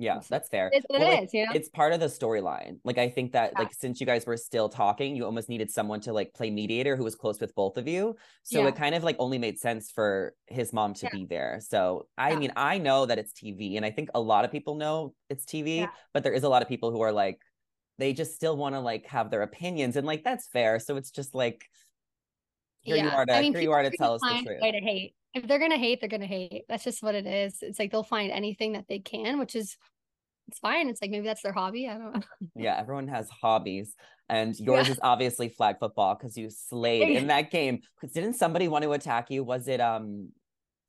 Yeah, 0.00 0.20
that's 0.28 0.48
fair. 0.48 0.70
It's 0.72 0.86
what 0.88 1.00
well, 1.00 1.10
it 1.10 1.14
like, 1.14 1.24
is, 1.24 1.34
you 1.34 1.44
know? 1.44 1.52
It's 1.54 1.68
part 1.68 1.92
of 1.92 1.98
the 1.98 2.06
storyline. 2.06 2.78
Like 2.84 2.98
I 2.98 3.08
think 3.08 3.32
that 3.32 3.52
yeah. 3.52 3.62
like 3.62 3.74
since 3.74 4.00
you 4.00 4.06
guys 4.06 4.26
were 4.26 4.36
still 4.36 4.68
talking, 4.68 5.16
you 5.16 5.24
almost 5.24 5.48
needed 5.48 5.72
someone 5.72 6.00
to 6.02 6.12
like 6.12 6.32
play 6.34 6.50
mediator 6.50 6.94
who 6.94 7.02
was 7.02 7.16
close 7.16 7.40
with 7.40 7.52
both 7.56 7.76
of 7.76 7.88
you. 7.88 8.14
So 8.44 8.60
yeah. 8.60 8.68
it 8.68 8.76
kind 8.76 8.94
of 8.94 9.02
like 9.02 9.16
only 9.18 9.38
made 9.38 9.58
sense 9.58 9.90
for 9.90 10.34
his 10.46 10.72
mom 10.72 10.94
to 10.94 11.06
yeah. 11.06 11.10
be 11.12 11.24
there. 11.24 11.60
So 11.60 12.06
I 12.16 12.36
mean, 12.36 12.52
I 12.54 12.78
know 12.78 13.06
that 13.06 13.18
it's 13.18 13.32
TV 13.32 13.76
and 13.76 13.84
I 13.84 13.90
think 13.90 14.10
a 14.14 14.20
lot 14.20 14.44
of 14.44 14.52
people 14.52 14.76
know 14.76 15.14
it's 15.28 15.44
TV, 15.44 15.88
but 16.14 16.22
there 16.22 16.32
is 16.32 16.44
a 16.44 16.48
lot 16.48 16.62
of 16.62 16.68
people 16.68 16.92
who 16.92 17.00
are 17.00 17.12
like 17.12 17.40
they 17.98 18.12
just 18.12 18.36
still 18.36 18.56
want 18.56 18.76
to 18.76 18.80
like 18.80 19.04
have 19.06 19.30
their 19.30 19.42
opinions 19.42 19.96
and 19.96 20.06
like 20.06 20.22
that's 20.22 20.46
fair. 20.46 20.78
So 20.78 20.96
it's 20.96 21.10
just 21.10 21.34
like 21.34 21.64
here 22.82 22.96
you 22.96 23.08
are 23.08 23.26
to 23.26 23.34
I 23.34 23.40
mean, 23.40 23.52
here 23.52 23.62
you 23.62 23.72
are 23.72 23.82
to 23.82 23.90
tell 23.90 24.14
us 24.14 24.20
the 24.20 24.42
truth. 24.44 24.60
Way 24.62 24.70
to 24.70 24.78
hate 24.78 25.14
if 25.34 25.46
they're 25.46 25.58
gonna 25.58 25.78
hate, 25.78 26.00
they're 26.00 26.08
gonna 26.08 26.26
hate. 26.26 26.64
That's 26.68 26.84
just 26.84 27.02
what 27.02 27.14
it 27.14 27.26
is. 27.26 27.58
It's 27.62 27.78
like 27.78 27.90
they'll 27.90 28.02
find 28.02 28.30
anything 28.30 28.72
that 28.72 28.86
they 28.88 28.98
can, 28.98 29.38
which 29.38 29.54
is 29.54 29.76
it's 30.48 30.58
fine. 30.58 30.88
It's 30.88 31.02
like 31.02 31.10
maybe 31.10 31.26
that's 31.26 31.42
their 31.42 31.52
hobby. 31.52 31.88
I 31.88 31.98
don't 31.98 32.14
know. 32.14 32.22
Yeah, 32.56 32.76
everyone 32.78 33.08
has 33.08 33.28
hobbies. 33.28 33.94
And 34.30 34.58
yours 34.58 34.88
yeah. 34.88 34.92
is 34.92 35.00
obviously 35.02 35.48
flag 35.48 35.76
football 35.78 36.14
because 36.14 36.36
you 36.36 36.50
slayed 36.50 37.16
in 37.16 37.28
that 37.28 37.50
game. 37.50 37.80
Didn't 38.12 38.34
somebody 38.34 38.68
want 38.68 38.84
to 38.84 38.92
attack 38.92 39.30
you? 39.30 39.44
Was 39.44 39.68
it 39.68 39.80
um 39.80 40.30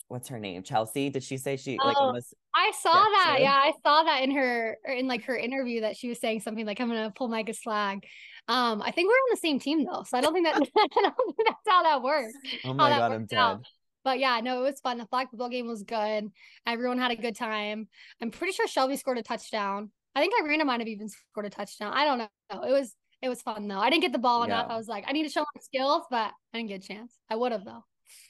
what's 0.08 0.28
her 0.28 0.40
name? 0.40 0.64
Chelsea? 0.64 1.10
Did 1.10 1.24
she 1.24 1.38
say 1.38 1.56
she 1.56 1.78
like 1.78 1.96
oh, 1.98 2.08
almost 2.08 2.34
I 2.54 2.72
saw 2.80 2.92
that. 2.92 3.38
Yeah, 3.40 3.54
I 3.54 3.74
saw 3.84 4.04
that 4.04 4.24
in 4.24 4.32
her 4.32 4.78
in 4.86 5.08
like 5.08 5.24
her 5.26 5.38
interview 5.38 5.82
that 5.82 5.96
she 5.96 6.10
was 6.10 6.20
saying 6.20 6.42
something 6.42 6.66
like 6.66 6.82
I'm 6.82 6.88
gonna 6.88 7.12
pull 7.16 7.28
Micah's 7.28 7.60
flag. 7.60 8.06
Um, 8.48 8.82
I 8.82 8.92
think 8.92 9.08
we're 9.08 9.14
on 9.14 9.30
the 9.32 9.38
same 9.38 9.60
team 9.60 9.86
though, 9.86 10.04
so 10.04 10.18
I 10.18 10.22
don't 10.22 10.34
think 10.34 10.46
that 10.46 10.56
I 10.56 10.58
don't 10.58 11.36
think 11.36 11.48
that's 11.48 11.60
how 11.68 11.84
that 11.84 12.02
works. 12.02 12.34
Oh 12.66 12.74
my 12.74 12.90
god, 12.90 13.12
I'm 13.12 13.26
dead. 13.26 13.38
Out. 13.38 13.66
But 14.04 14.20
yeah, 14.20 14.40
no, 14.42 14.60
it 14.60 14.64
was 14.64 14.80
fun. 14.80 14.98
The 14.98 15.06
flag 15.06 15.30
football 15.30 15.50
game 15.50 15.68
was 15.68 15.84
good. 15.84 16.30
Everyone 16.66 16.98
had 16.98 17.12
a 17.12 17.16
good 17.16 17.36
time. 17.36 17.88
I'm 18.22 18.32
pretty 18.32 18.54
sure 18.54 18.68
Shelby 18.68 18.96
scored 18.96 19.18
a 19.18 19.24
touchdown. 19.24 19.92
I 20.16 20.22
think 20.22 20.34
Irina 20.42 20.66
might 20.66 20.80
have 20.80 20.88
even 20.88 21.10
scored 21.10 21.46
a 21.46 21.50
touchdown. 21.50 21.94
I 21.94 22.06
don't 22.06 22.18
know. 22.18 22.64
It 22.64 22.72
was 22.72 22.96
it 23.22 23.30
was 23.30 23.42
fun 23.42 23.68
though. 23.68 23.80
I 23.80 23.90
didn't 23.90 24.04
get 24.04 24.14
the 24.14 24.20
ball 24.20 24.40
yeah. 24.40 24.54
enough. 24.54 24.68
I 24.70 24.78
was 24.78 24.88
like, 24.88 25.06
I 25.08 25.12
need 25.12 25.24
to 25.24 25.30
show 25.30 25.42
my 25.42 25.62
skills, 25.62 26.04
but 26.10 26.32
I 26.54 26.58
didn't 26.58 26.70
get 26.70 26.84
a 26.84 26.88
chance. 26.88 27.14
I 27.30 27.36
would 27.36 27.52
have 27.52 27.66
though. 27.66 27.84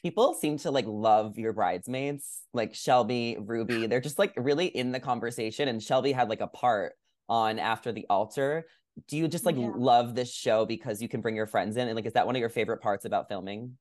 People 0.03 0.33
seem 0.33 0.57
to 0.59 0.71
like 0.71 0.85
love 0.87 1.37
your 1.37 1.53
bridesmaids, 1.53 2.41
like 2.53 2.75
Shelby, 2.75 3.37
Ruby. 3.39 3.87
They're 3.87 4.01
just 4.01 4.19
like 4.19 4.33
really 4.35 4.65
in 4.65 4.91
the 4.91 4.99
conversation. 4.99 5.67
And 5.67 5.81
Shelby 5.81 6.11
had 6.11 6.29
like 6.29 6.41
a 6.41 6.47
part 6.47 6.93
on 7.29 7.59
after 7.59 7.91
the 7.91 8.05
altar. 8.09 8.65
Do 9.07 9.15
you 9.15 9.27
just 9.27 9.45
like 9.45 9.55
yeah. 9.55 9.71
love 9.73 10.15
this 10.15 10.33
show 10.33 10.65
because 10.65 11.01
you 11.01 11.07
can 11.07 11.21
bring 11.21 11.35
your 11.35 11.47
friends 11.47 11.77
in? 11.77 11.87
And 11.87 11.95
like, 11.95 12.05
is 12.05 12.13
that 12.13 12.25
one 12.25 12.35
of 12.35 12.39
your 12.39 12.49
favorite 12.49 12.81
parts 12.81 13.05
about 13.05 13.29
filming? 13.29 13.77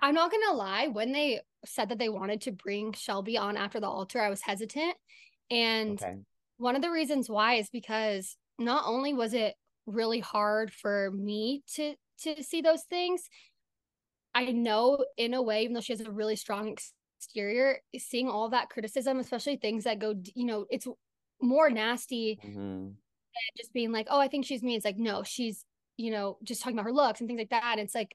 I'm 0.00 0.14
not 0.14 0.30
gonna 0.30 0.56
lie, 0.56 0.88
when 0.88 1.12
they 1.12 1.40
said 1.64 1.88
that 1.88 1.98
they 1.98 2.08
wanted 2.08 2.42
to 2.42 2.52
bring 2.52 2.92
Shelby 2.92 3.36
on 3.36 3.56
after 3.56 3.80
the 3.80 3.88
altar, 3.88 4.20
I 4.20 4.30
was 4.30 4.40
hesitant. 4.40 4.94
And 5.50 6.02
okay. 6.02 6.18
one 6.58 6.76
of 6.76 6.82
the 6.82 6.90
reasons 6.90 7.28
why 7.28 7.54
is 7.54 7.68
because 7.70 8.36
not 8.58 8.84
only 8.86 9.12
was 9.12 9.34
it 9.34 9.54
really 9.86 10.20
hard 10.20 10.72
for 10.72 11.10
me 11.10 11.62
to 11.74 11.94
to 12.22 12.42
see 12.42 12.60
those 12.60 12.82
things, 12.82 13.28
I 14.34 14.46
know 14.52 15.04
in 15.16 15.34
a 15.34 15.42
way, 15.42 15.62
even 15.62 15.74
though 15.74 15.80
she 15.80 15.92
has 15.92 16.00
a 16.00 16.10
really 16.10 16.36
strong 16.36 16.76
exterior, 17.18 17.78
seeing 17.98 18.28
all 18.28 18.48
that 18.50 18.70
criticism, 18.70 19.18
especially 19.18 19.56
things 19.56 19.84
that 19.84 19.98
go, 19.98 20.14
you 20.34 20.46
know, 20.46 20.66
it's 20.70 20.86
more 21.40 21.70
nasty 21.70 22.38
mm-hmm. 22.44 22.88
just 23.56 23.72
being 23.72 23.92
like, 23.92 24.06
oh, 24.10 24.20
I 24.20 24.28
think 24.28 24.44
she's 24.44 24.62
me. 24.62 24.76
It's 24.76 24.84
like, 24.84 24.98
no, 24.98 25.22
she's, 25.22 25.64
you 25.96 26.10
know, 26.10 26.38
just 26.44 26.62
talking 26.62 26.78
about 26.78 26.84
her 26.84 26.92
looks 26.92 27.20
and 27.20 27.28
things 27.28 27.38
like 27.38 27.50
that. 27.50 27.72
And 27.72 27.80
it's 27.80 27.94
like, 27.94 28.14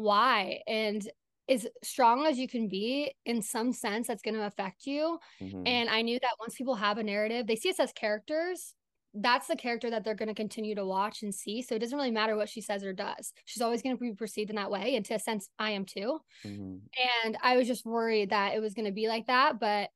why 0.00 0.60
and 0.66 1.08
as 1.48 1.66
strong 1.82 2.26
as 2.26 2.38
you 2.38 2.46
can 2.46 2.68
be 2.68 3.12
in 3.26 3.42
some 3.42 3.72
sense 3.72 4.06
that's 4.06 4.22
going 4.22 4.34
to 4.34 4.46
affect 4.46 4.86
you 4.86 5.18
mm-hmm. 5.40 5.62
and 5.66 5.88
i 5.90 6.02
knew 6.02 6.18
that 6.20 6.36
once 6.38 6.54
people 6.54 6.74
have 6.74 6.98
a 6.98 7.02
narrative 7.02 7.46
they 7.46 7.56
see 7.56 7.70
us 7.70 7.80
as 7.80 7.92
characters 7.92 8.74
that's 9.14 9.48
the 9.48 9.56
character 9.56 9.90
that 9.90 10.04
they're 10.04 10.14
going 10.14 10.28
to 10.28 10.34
continue 10.34 10.74
to 10.74 10.86
watch 10.86 11.22
and 11.22 11.34
see 11.34 11.60
so 11.60 11.74
it 11.74 11.80
doesn't 11.80 11.98
really 11.98 12.12
matter 12.12 12.36
what 12.36 12.48
she 12.48 12.60
says 12.60 12.84
or 12.84 12.92
does 12.92 13.32
she's 13.44 13.62
always 13.62 13.82
going 13.82 13.96
to 13.96 14.00
be 14.00 14.12
perceived 14.12 14.50
in 14.50 14.56
that 14.56 14.70
way 14.70 14.94
and 14.94 15.04
to 15.04 15.14
a 15.14 15.18
sense 15.18 15.48
i 15.58 15.70
am 15.72 15.84
too 15.84 16.20
mm-hmm. 16.44 16.76
and 17.24 17.36
i 17.42 17.56
was 17.56 17.66
just 17.66 17.84
worried 17.84 18.30
that 18.30 18.54
it 18.54 18.60
was 18.60 18.74
going 18.74 18.86
to 18.86 18.92
be 18.92 19.08
like 19.08 19.26
that 19.26 19.58
but 19.58 19.90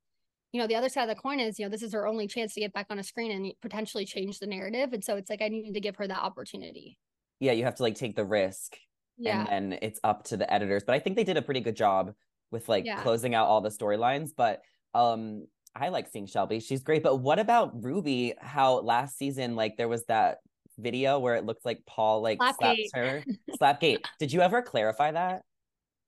you 0.54 0.60
know, 0.60 0.68
the 0.68 0.76
other 0.76 0.88
side 0.88 1.02
of 1.02 1.08
the 1.08 1.20
coin 1.20 1.40
is, 1.40 1.58
you 1.58 1.66
know, 1.66 1.68
this 1.68 1.82
is 1.82 1.94
her 1.94 2.06
only 2.06 2.28
chance 2.28 2.54
to 2.54 2.60
get 2.60 2.72
back 2.72 2.86
on 2.88 3.00
a 3.00 3.02
screen 3.02 3.32
and 3.32 3.52
potentially 3.60 4.04
change 4.04 4.38
the 4.38 4.46
narrative. 4.46 4.92
And 4.92 5.02
so 5.02 5.16
it's 5.16 5.28
like 5.28 5.42
I 5.42 5.48
needed 5.48 5.74
to 5.74 5.80
give 5.80 5.96
her 5.96 6.06
that 6.06 6.22
opportunity. 6.22 6.96
Yeah, 7.40 7.50
you 7.50 7.64
have 7.64 7.74
to 7.74 7.82
like 7.82 7.96
take 7.96 8.14
the 8.14 8.24
risk. 8.24 8.76
Yeah. 9.18 9.46
And 9.50 9.72
then 9.72 9.78
it's 9.82 10.00
up 10.04 10.24
to 10.24 10.36
the 10.36 10.52
editors. 10.52 10.84
But 10.84 10.94
I 10.94 10.98
think 10.98 11.16
they 11.16 11.24
did 11.24 11.36
a 11.36 11.42
pretty 11.42 11.60
good 11.60 11.76
job 11.76 12.12
with 12.50 12.68
like 12.68 12.84
yeah. 12.84 13.02
closing 13.02 13.34
out 13.34 13.46
all 13.46 13.60
the 13.60 13.68
storylines. 13.70 14.30
But 14.36 14.60
um 14.94 15.46
I 15.74 15.88
like 15.88 16.08
seeing 16.08 16.26
Shelby. 16.26 16.60
She's 16.60 16.82
great. 16.82 17.02
But 17.02 17.16
what 17.16 17.38
about 17.38 17.82
Ruby? 17.82 18.34
How 18.40 18.80
last 18.80 19.18
season, 19.18 19.56
like 19.56 19.76
there 19.76 19.88
was 19.88 20.04
that 20.04 20.38
video 20.78 21.18
where 21.18 21.34
it 21.34 21.44
looked 21.44 21.64
like 21.64 21.82
Paul 21.86 22.22
like 22.22 22.38
Slapgate. 22.38 22.88
slaps 22.88 22.90
her. 22.94 23.24
Slapgate. 23.60 24.04
Did 24.18 24.32
you 24.32 24.40
ever 24.40 24.62
clarify 24.62 25.10
that? 25.12 25.42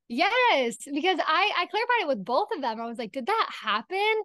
Yes, 0.09 0.77
because 0.85 1.19
I 1.27 1.51
I 1.59 1.67
clarified 1.67 2.03
it 2.03 2.09
with 2.09 2.25
both 2.25 2.49
of 2.55 2.63
them. 2.63 2.81
I 2.81 2.87
was 2.87 2.99
like, 2.99 3.13
did 3.13 3.27
that 3.27 3.51
happen? 3.51 4.23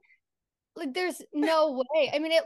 Like, 0.76 0.94
there's 0.94 1.22
no 1.34 1.72
way. 1.72 2.12
I 2.14 2.20
mean, 2.20 2.32
it. 2.32 2.44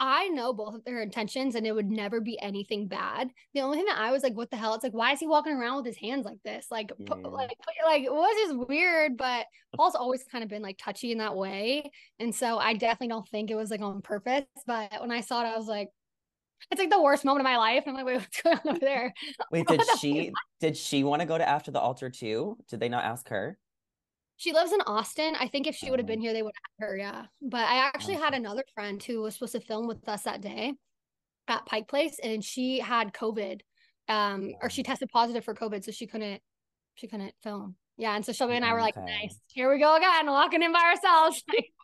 I 0.00 0.28
know 0.28 0.52
both 0.52 0.74
of 0.74 0.84
their 0.84 1.00
intentions, 1.00 1.54
and 1.54 1.66
it 1.66 1.72
would 1.72 1.90
never 1.90 2.20
be 2.20 2.40
anything 2.40 2.88
bad. 2.88 3.28
The 3.54 3.60
only 3.60 3.78
thing 3.78 3.86
that 3.86 3.98
I 3.98 4.10
was 4.10 4.22
like, 4.22 4.34
what 4.34 4.50
the 4.50 4.56
hell? 4.56 4.74
It's 4.74 4.82
like, 4.82 4.94
why 4.94 5.12
is 5.12 5.20
he 5.20 5.26
walking 5.26 5.52
around 5.52 5.76
with 5.76 5.86
his 5.86 5.96
hands 5.96 6.24
like 6.24 6.42
this? 6.44 6.66
Like, 6.70 6.88
mm. 6.88 7.06
put, 7.06 7.22
like, 7.22 7.56
like, 7.84 8.02
it 8.02 8.12
was 8.12 8.36
just 8.36 8.68
weird. 8.68 9.16
But 9.16 9.46
Paul's 9.76 9.94
always 9.94 10.24
kind 10.24 10.42
of 10.42 10.50
been 10.50 10.62
like 10.62 10.78
touchy 10.78 11.12
in 11.12 11.18
that 11.18 11.36
way, 11.36 11.90
and 12.18 12.34
so 12.34 12.58
I 12.58 12.74
definitely 12.74 13.08
don't 13.08 13.28
think 13.28 13.50
it 13.50 13.54
was 13.54 13.70
like 13.70 13.80
on 13.80 14.02
purpose. 14.02 14.44
But 14.66 15.00
when 15.00 15.12
I 15.12 15.20
saw 15.20 15.42
it, 15.42 15.48
I 15.48 15.56
was 15.56 15.68
like, 15.68 15.88
it's 16.70 16.78
like 16.78 16.90
the 16.90 17.02
worst 17.02 17.24
moment 17.24 17.42
of 17.42 17.50
my 17.50 17.56
life. 17.56 17.84
And 17.86 17.96
I'm 17.96 18.04
like, 18.04 18.06
wait, 18.06 18.16
what's 18.20 18.42
going 18.42 18.58
on 18.58 18.70
over 18.70 18.78
there? 18.78 19.14
Wait, 19.50 19.66
did 19.68 19.82
she 19.98 20.32
did 20.60 20.76
she 20.76 21.04
want 21.04 21.20
to 21.20 21.26
go 21.26 21.38
to 21.38 21.48
after 21.48 21.70
the 21.70 21.80
altar 21.80 22.10
too? 22.10 22.56
Did 22.68 22.80
they 22.80 22.88
not 22.88 23.04
ask 23.04 23.28
her? 23.28 23.58
She 24.42 24.52
lives 24.52 24.72
in 24.72 24.80
Austin. 24.80 25.36
I 25.38 25.46
think 25.46 25.68
if 25.68 25.76
she 25.76 25.88
would 25.88 26.00
have 26.00 26.06
been 26.06 26.20
here, 26.20 26.32
they 26.32 26.42
would 26.42 26.52
have 26.80 26.88
her. 26.88 26.96
Yeah. 26.96 27.26
But 27.40 27.64
I 27.64 27.76
actually 27.76 28.16
had 28.16 28.34
another 28.34 28.64
friend 28.74 29.00
who 29.00 29.22
was 29.22 29.34
supposed 29.34 29.52
to 29.52 29.60
film 29.60 29.86
with 29.86 30.08
us 30.08 30.22
that 30.22 30.40
day 30.40 30.72
at 31.46 31.64
Pike 31.64 31.86
Place, 31.86 32.18
and 32.20 32.42
she 32.42 32.80
had 32.80 33.12
COVID, 33.12 33.60
um, 34.08 34.50
or 34.60 34.68
she 34.68 34.82
tested 34.82 35.10
positive 35.12 35.44
for 35.44 35.54
COVID, 35.54 35.84
so 35.84 35.92
she 35.92 36.08
couldn't 36.08 36.42
she 36.96 37.06
couldn't 37.06 37.34
film. 37.44 37.76
Yeah. 37.96 38.16
And 38.16 38.26
so 38.26 38.32
Shelby 38.32 38.54
and 38.56 38.64
I 38.64 38.72
were 38.72 38.80
like, 38.80 38.96
nice, 38.96 39.38
here 39.46 39.72
we 39.72 39.78
go 39.78 39.94
again, 39.94 40.26
walking 40.26 40.60
in 40.60 40.72
by 40.72 40.92
ourselves. 40.92 41.44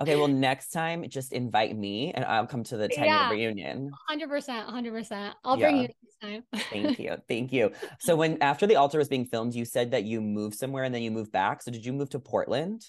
Okay, 0.00 0.16
well, 0.16 0.28
next 0.28 0.70
time 0.70 1.06
just 1.08 1.32
invite 1.32 1.76
me 1.76 2.12
and 2.12 2.24
I'll 2.24 2.46
come 2.46 2.64
to 2.64 2.76
the 2.76 2.88
10 2.88 3.04
yeah, 3.04 3.30
year 3.32 3.48
reunion. 3.48 3.90
100%. 4.10 4.66
100%. 4.66 5.32
I'll 5.44 5.58
yeah. 5.58 5.64
bring 5.64 5.76
you 5.76 5.82
next 5.82 6.20
time. 6.22 6.42
Thank 6.70 6.98
you. 6.98 7.16
Thank 7.28 7.52
you. 7.52 7.72
So, 7.98 8.16
when 8.16 8.40
after 8.42 8.66
the 8.66 8.76
altar 8.76 8.98
was 8.98 9.08
being 9.08 9.26
filmed, 9.26 9.54
you 9.54 9.64
said 9.64 9.90
that 9.90 10.04
you 10.04 10.20
moved 10.20 10.54
somewhere 10.56 10.84
and 10.84 10.94
then 10.94 11.02
you 11.02 11.10
moved 11.10 11.32
back. 11.32 11.62
So, 11.62 11.70
did 11.70 11.84
you 11.84 11.92
move 11.92 12.10
to 12.10 12.18
Portland? 12.18 12.84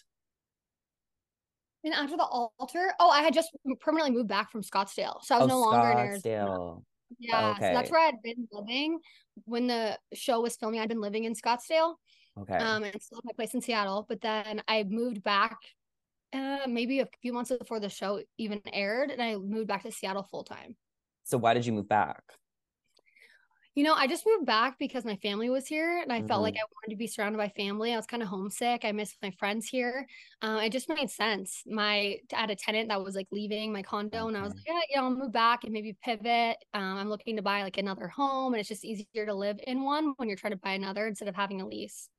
And 1.84 1.94
after 1.94 2.16
the 2.16 2.24
altar, 2.24 2.94
oh, 3.00 3.10
I 3.10 3.24
had 3.24 3.34
just 3.34 3.50
permanently 3.80 4.16
moved 4.16 4.30
back 4.30 4.52
from 4.52 4.62
Scottsdale. 4.62 5.24
So, 5.24 5.36
I 5.36 5.40
was 5.40 5.46
oh, 5.46 5.48
no 5.48 5.60
longer 5.60 5.92
in 5.92 5.98
Arizona. 5.98 6.76
Yeah. 7.20 7.52
Okay. 7.52 7.68
So, 7.68 7.74
that's 7.74 7.92
where 7.92 8.08
I'd 8.08 8.22
been 8.24 8.48
living 8.52 9.00
when 9.46 9.68
the 9.68 9.98
show 10.14 10.42
was 10.42 10.56
filming. 10.56 10.80
I'd 10.80 10.90
been 10.90 11.02
living 11.02 11.26
in 11.26 11.34
Scottsdale. 11.34 11.96
Okay. 12.40 12.56
Um, 12.56 12.84
and 12.84 13.02
still 13.02 13.20
my 13.26 13.34
place 13.34 13.54
in 13.54 13.62
Seattle. 13.62 14.06
But 14.08 14.22
then 14.22 14.62
I 14.68 14.84
moved 14.84 15.22
back 15.24 15.58
uh, 16.34 16.68
maybe 16.68 17.00
a 17.00 17.08
few 17.22 17.34
months 17.34 17.52
before 17.52 17.80
the 17.80 17.90
show 17.90 18.22
even 18.38 18.62
aired, 18.72 19.12
and 19.12 19.22
I 19.22 19.36
moved 19.36 19.68
back 19.68 19.84
to 19.84 19.92
Seattle 19.92 20.24
full 20.24 20.44
time. 20.44 20.76
So 21.24 21.38
why 21.38 21.54
did 21.54 21.66
you 21.66 21.74
move 21.74 21.88
back? 21.88 22.24
You 23.74 23.86
know, 23.86 23.94
I 23.94 24.06
just 24.06 24.26
moved 24.28 24.46
back 24.46 24.78
because 24.80 25.06
my 25.06 25.16
family 25.18 25.50
was 25.50 25.66
here, 25.66 26.00
and 26.02 26.12
I 26.12 26.18
mm-hmm. 26.18 26.28
felt 26.28 26.42
like 26.42 26.56
mm-hmm. 26.56 26.60
I 26.60 26.76
wanted 26.76 26.94
to 26.94 26.98
be 26.98 27.08
surrounded 27.08 27.38
by 27.38 27.48
family. 27.56 27.94
I 27.94 27.96
was 27.96 28.06
kind 28.06 28.22
of 28.22 28.28
homesick. 28.28 28.84
I 28.84 28.92
missed 28.92 29.16
my 29.22 29.32
friends 29.40 29.66
here. 29.66 30.06
Uh, 30.42 30.60
it 30.62 30.74
just 30.74 30.90
made 30.90 31.10
sense. 31.10 31.64
My 31.66 32.18
I 32.34 32.42
had 32.42 32.50
a 32.50 32.56
tenant 32.56 32.90
that 32.90 33.02
was 33.02 33.16
like 33.16 33.28
leaving 33.32 33.72
my 33.72 33.82
condo, 33.82 34.26
okay. 34.26 34.28
and 34.28 34.38
I 34.38 34.42
was 34.42 34.54
like, 34.54 34.64
yeah, 34.68 34.80
yeah, 34.90 35.02
I'll 35.02 35.16
move 35.16 35.32
back 35.32 35.64
and 35.64 35.72
maybe 35.72 35.96
pivot. 36.04 36.58
Um, 36.74 36.98
I'm 36.98 37.10
looking 37.10 37.38
to 37.38 37.42
buy 37.42 37.64
like 37.64 37.78
another 37.78 38.10
home, 38.10 38.54
and 38.54 38.60
it's 38.60 38.68
just 38.68 38.84
easier 38.84 39.26
to 39.26 39.34
live 39.34 39.58
in 39.66 39.84
one 39.84 40.16
when 40.18 40.28
you're 40.28 40.38
trying 40.38 40.52
to 40.52 40.60
buy 40.60 40.74
another 40.74 41.08
instead 41.08 41.30
of 41.30 41.36
having 41.36 41.62
a 41.62 41.68
lease. 41.68 42.10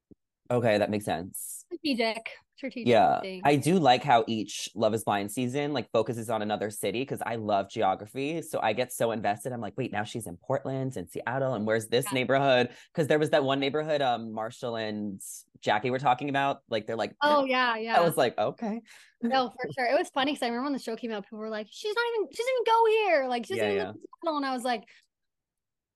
Okay, 0.53 0.77
that 0.77 0.91
makes 0.91 1.07
sense. 1.07 1.65
Strategic. 1.67 2.31
Strategic. 2.57 2.87
Yeah. 2.87 3.21
Thing. 3.21 3.41
I 3.43 3.57
do 3.57 3.79
like 3.79 4.05
how 4.05 4.23
each 4.29 4.69
Love 4.75 4.93
is 4.93 5.03
Blind 5.03 5.33
season 5.33 5.73
like 5.73 5.91
focuses 5.91 6.29
on 6.29 6.43
another 6.43 6.69
city 6.69 7.01
because 7.01 7.23
I 7.25 7.37
love 7.37 7.71
geography. 7.71 8.43
So 8.43 8.61
I 8.63 8.75
get 8.75 8.93
so 8.93 9.13
invested. 9.13 9.53
I'm 9.53 9.63
like, 9.63 9.73
wait, 9.79 9.93
now 9.93 10.05
she's 10.05 10.27
in 10.27 10.37
Portland 10.37 10.99
and 10.99 11.09
Seattle. 11.09 11.55
And 11.55 11.67
where's 11.67 11.87
this 11.87 12.05
yeah. 12.09 12.15
neighborhood? 12.15 12.69
Because 12.93 13.09
there 13.09 13.19
was 13.19 13.31
that 13.31 13.43
one 13.43 13.61
neighborhood 13.61 14.03
um 14.03 14.33
Marshall 14.33 14.77
and 14.77 15.21
Jackie 15.63 15.91
were 15.91 15.99
talking 15.99 16.29
about. 16.29 16.59
Like 16.69 16.87
they're 16.87 16.97
like, 16.97 17.15
Oh 17.23 17.47
yeah, 17.47 17.77
yeah. 17.79 17.97
I 17.97 18.01
was 18.01 18.19
like, 18.19 18.37
okay. 18.39 18.83
No, 19.23 19.49
for 19.49 19.71
sure. 19.75 19.87
It 19.87 19.99
was 19.99 20.11
funny 20.11 20.33
because 20.33 20.43
I 20.43 20.49
remember 20.49 20.65
when 20.65 20.73
the 20.75 20.79
show 20.79 20.97
came 20.97 21.13
out, 21.13 21.25
people 21.25 21.39
were 21.39 21.49
like, 21.49 21.67
She's 21.71 21.95
not 21.97 22.05
even 22.15 22.29
she 22.31 22.43
doesn't 22.43 22.53
even 22.53 22.65
go 22.67 22.87
here. 22.87 23.29
Like 23.29 23.47
she's 23.47 23.57
yeah, 23.57 23.71
yeah. 23.71 23.93
and 24.25 24.47
I 24.47 24.53
was 24.53 24.65
like, 24.65 24.85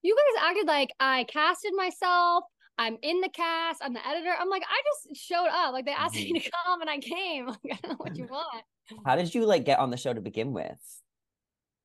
you 0.02 0.16
guys 0.16 0.44
acted 0.48 0.66
like 0.66 0.90
I 0.98 1.24
casted 1.24 1.72
myself 1.76 2.44
I'm 2.78 2.98
in 3.02 3.20
the 3.20 3.28
cast. 3.28 3.80
I'm 3.82 3.94
the 3.94 4.06
editor. 4.06 4.34
I'm 4.38 4.50
like, 4.50 4.62
I 4.68 4.82
just 5.10 5.22
showed 5.22 5.48
up. 5.50 5.72
Like 5.72 5.86
they 5.86 5.92
asked 5.92 6.14
mm-hmm. 6.14 6.34
me 6.34 6.40
to 6.40 6.50
come 6.50 6.80
and 6.80 6.90
I 6.90 6.98
came. 6.98 7.46
Like, 7.64 7.72
I 7.72 7.78
don't 7.82 7.90
know 7.90 7.96
what 7.98 8.16
you 8.16 8.26
want. 8.26 8.64
How 9.04 9.16
did 9.16 9.34
you 9.34 9.46
like 9.46 9.64
get 9.64 9.78
on 9.78 9.90
the 9.90 9.96
show 9.96 10.12
to 10.12 10.20
begin 10.20 10.52
with? 10.52 10.78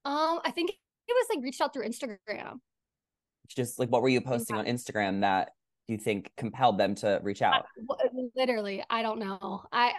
Um, 0.05 0.39
I 0.43 0.51
think 0.51 0.71
it 0.71 0.77
was 1.07 1.27
like 1.33 1.43
reached 1.43 1.61
out 1.61 1.73
through 1.73 1.87
Instagram. 1.87 2.59
Just 3.47 3.79
like 3.79 3.89
what 3.89 4.01
were 4.01 4.09
you 4.09 4.21
posting 4.21 4.55
on 4.55 4.65
Instagram 4.65 5.21
that 5.21 5.51
you 5.87 5.97
think 5.97 6.31
compelled 6.37 6.77
them 6.77 6.95
to 6.95 7.19
reach 7.23 7.41
out? 7.41 7.65
I, 7.89 8.07
literally, 8.35 8.83
I 8.89 9.01
don't 9.01 9.19
know. 9.19 9.63
I 9.71 9.93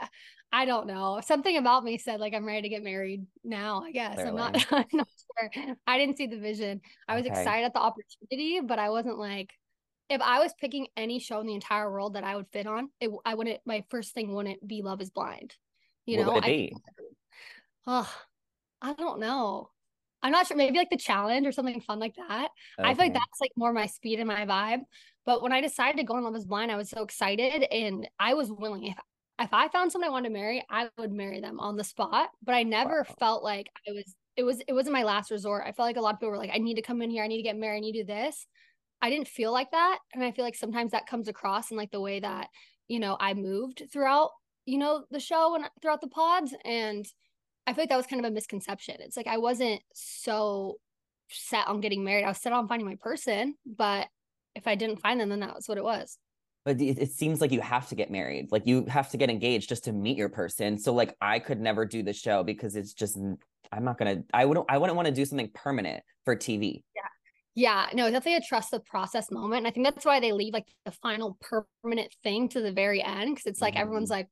I 0.53 0.65
don't 0.67 0.87
know. 0.87 1.21
Something 1.25 1.57
about 1.57 1.85
me 1.85 1.99
said 1.99 2.21
like 2.21 2.35
I'm 2.35 2.47
ready 2.47 2.63
to 2.63 2.69
get 2.69 2.83
married 2.83 3.27
now. 3.45 3.83
I 3.83 3.93
guess 3.93 4.19
I'm 4.19 4.37
not. 4.37 4.55
I'm 4.73 4.85
not 4.93 5.09
sure. 5.41 5.75
I 5.87 5.99
didn't 5.99 6.19
see 6.19 6.27
the 6.27 6.39
vision. 6.39 6.81
I 7.09 7.17
was 7.17 7.27
okay. 7.27 7.39
excited 7.39 7.65
at 7.65 7.75
the 7.75 7.81
opportunity, 7.81 8.61
but 8.61 8.79
I 8.79 8.91
wasn't 8.91 9.19
like 9.19 9.51
if 10.13 10.21
I 10.21 10.41
was 10.41 10.53
picking 10.55 10.87
any 10.97 11.19
show 11.19 11.41
in 11.41 11.47
the 11.47 11.55
entire 11.55 11.91
world 11.91 12.15
that 12.15 12.25
I 12.25 12.37
would 12.37 12.49
fit 12.53 12.67
on, 12.67 12.91
it 13.01 13.11
I 13.25 13.35
wouldn't. 13.35 13.61
My 13.65 13.85
first 13.91 14.15
thing 14.15 14.35
wouldn't 14.35 14.67
be 14.67 14.83
Love 14.83 15.01
Is 15.01 15.11
Blind. 15.11 15.55
You 16.07 16.19
what 16.19 16.27
know, 16.27 16.33
would 16.35 16.45
it 16.45 16.47
be? 16.47 16.73
I, 17.87 18.01
oh, 18.01 18.15
I 18.81 18.93
don't 18.95 19.21
know. 19.21 19.71
I'm 20.23 20.33
not 20.33 20.47
sure. 20.47 20.57
Maybe 20.57 20.79
like 20.79 20.91
the 20.91 20.97
challenge 20.97 21.47
or 21.47 21.53
something 21.53 21.81
fun 21.81 21.99
like 21.99 22.15
that. 22.17 22.49
Okay. 22.79 22.89
I 22.89 22.95
feel 22.95 23.05
like 23.07 23.15
that's 23.15 23.41
like 23.41 23.53
more 23.57 23.73
my 23.73 23.87
speed 23.87 24.21
and 24.21 24.29
my 24.29 24.47
vibe. 24.47 24.81
But 25.25 25.43
when 25.43 25.53
I 25.53 25.61
decided 25.61 25.99
to 25.99 26.05
go 26.05 26.15
on 26.15 26.25
Love 26.25 26.37
Is 26.37 26.47
Blind, 26.47 26.71
I 26.71 26.77
was 26.77 26.91
so 26.91 27.03
excited 27.03 27.65
and 27.73 28.09
I 28.19 28.35
was 28.35 28.51
willing. 28.51 28.87
If 28.87 28.97
if 29.41 29.53
I 29.53 29.69
found 29.69 29.91
someone 29.91 30.09
I 30.09 30.13
wanted 30.13 30.29
to 30.29 30.35
marry, 30.35 30.65
I 30.71 30.89
would 30.99 31.13
marry 31.13 31.41
them 31.41 31.59
on 31.59 31.77
the 31.77 31.85
spot. 31.85 32.31
But 32.45 32.55
I 32.55 32.63
never 32.63 33.05
wow. 33.09 33.15
felt 33.19 33.45
like 33.45 33.69
I 33.89 33.93
was. 33.93 34.15
It 34.37 34.45
was. 34.45 34.63
It 34.67 34.73
wasn't 34.73 34.95
my 34.95 35.03
last 35.03 35.31
resort. 35.31 35.65
I 35.67 35.73
felt 35.73 35.87
like 35.87 35.97
a 35.97 36.01
lot 36.01 36.15
of 36.15 36.21
people 36.21 36.31
were 36.31 36.39
like, 36.39 36.53
"I 36.53 36.59
need 36.59 36.77
to 36.77 36.83
come 36.83 37.03
in 37.03 37.11
here. 37.11 37.25
I 37.25 37.27
need 37.27 37.39
to 37.39 37.43
get 37.43 37.57
married. 37.57 37.79
I 37.79 37.81
need 37.81 37.93
to 37.93 38.05
do 38.05 38.07
this." 38.07 38.47
I 39.03 39.11
didn't 39.11 39.29
feel 39.29 39.53
like 39.53 39.73
that. 39.73 39.99
And 40.15 40.23
I 40.23 40.31
feel 40.31 40.45
like 40.45 40.55
sometimes 40.55 40.93
that 40.93 41.09
comes 41.09 41.27
across 41.27 41.71
in 41.71 41.77
like 41.77 41.91
the 41.91 42.01
way 42.01 42.21
that, 42.21 42.49
you 42.87 43.01
know, 43.01 43.17
I 43.19 43.35
moved 43.35 43.83
throughout, 43.93 44.31
you 44.65 44.79
know, 44.79 45.05
the 45.11 45.21
show 45.21 45.57
and 45.57 45.65
throughout 45.83 46.01
the 46.01 46.09
pods. 46.09 46.55
And 46.65 47.05
I 47.67 47.73
feel 47.73 47.83
like 47.83 47.91
that 47.91 47.97
was 47.97 48.07
kind 48.07 48.25
of 48.25 48.31
a 48.31 48.35
misconception. 48.35 48.97
It's 49.01 49.17
like 49.17 49.27
I 49.27 49.39
wasn't 49.39 49.83
so 49.93 50.77
set 51.29 51.67
on 51.67 51.81
getting 51.81 52.05
married. 52.05 52.25
I 52.25 52.29
was 52.29 52.39
set 52.39 52.53
on 52.53 52.69
finding 52.69 52.87
my 52.87 52.97
person, 52.97 53.57
but 53.67 54.07
if 54.55 54.69
I 54.69 54.77
didn't 54.77 55.01
find 55.01 55.21
them, 55.21 55.31
then 55.31 55.41
that 55.41 55.55
was 55.55 55.69
what 55.69 55.79
it 55.79 55.85
was. 55.85 56.17
But 56.65 56.81
it, 56.81 57.11
seems 57.11 57.41
like 57.41 57.51
you 57.51 57.61
have 57.61 57.89
to 57.89 57.97
get 57.97 58.09
married. 58.09 58.53
Like 58.53 58.67
you 58.67 58.85
have 58.87 59.11
to 59.11 59.17
get 59.17 59.31
engaged 59.31 59.69
just 59.69 59.85
to 59.85 59.93
meet 59.93 60.17
your 60.17 60.29
person. 60.29 60.79
So 60.79 60.93
like 60.93 61.17
I 61.21 61.41
could 61.41 61.61
never 61.61 61.85
do 61.85 62.05
the 62.05 62.13
show 62.13 62.45
because 62.45 62.77
it's 62.77 62.93
just 62.93 63.19
I'm 63.73 63.85
not 63.85 63.99
gonna 63.99 64.23
I 64.33 64.45
wouldn't 64.45 64.67
I 64.69 64.79
wouldn't 64.79 64.95
want 64.95 65.07
to 65.07 65.13
do 65.13 65.25
something 65.25 65.51
permanent 65.55 66.05
for 66.25 66.37
TV. 66.37 66.85
Yeah. 66.95 67.03
Yeah, 67.55 67.87
no, 67.93 68.11
definitely 68.11 68.37
a 68.37 68.41
trust 68.41 68.71
the 68.71 68.81
process 68.81 69.31
moment. 69.31 69.59
And 69.59 69.67
I 69.67 69.71
think 69.71 69.85
that's 69.87 70.07
why 70.07 70.21
they 70.21 70.33
leave 70.33 70.55
like 70.55 70.69
the 70.87 70.91
final 70.91 71.39
permanent 71.41 72.15
thing 72.23 72.49
to 72.51 72.63
the 72.63 72.73
very 72.73 73.03
end 73.03 73.35
because 73.35 73.47
it's 73.47 73.61
like 73.61 73.75
mm-hmm. 73.75 73.83
everyone's 73.83 74.11
like 74.11 74.29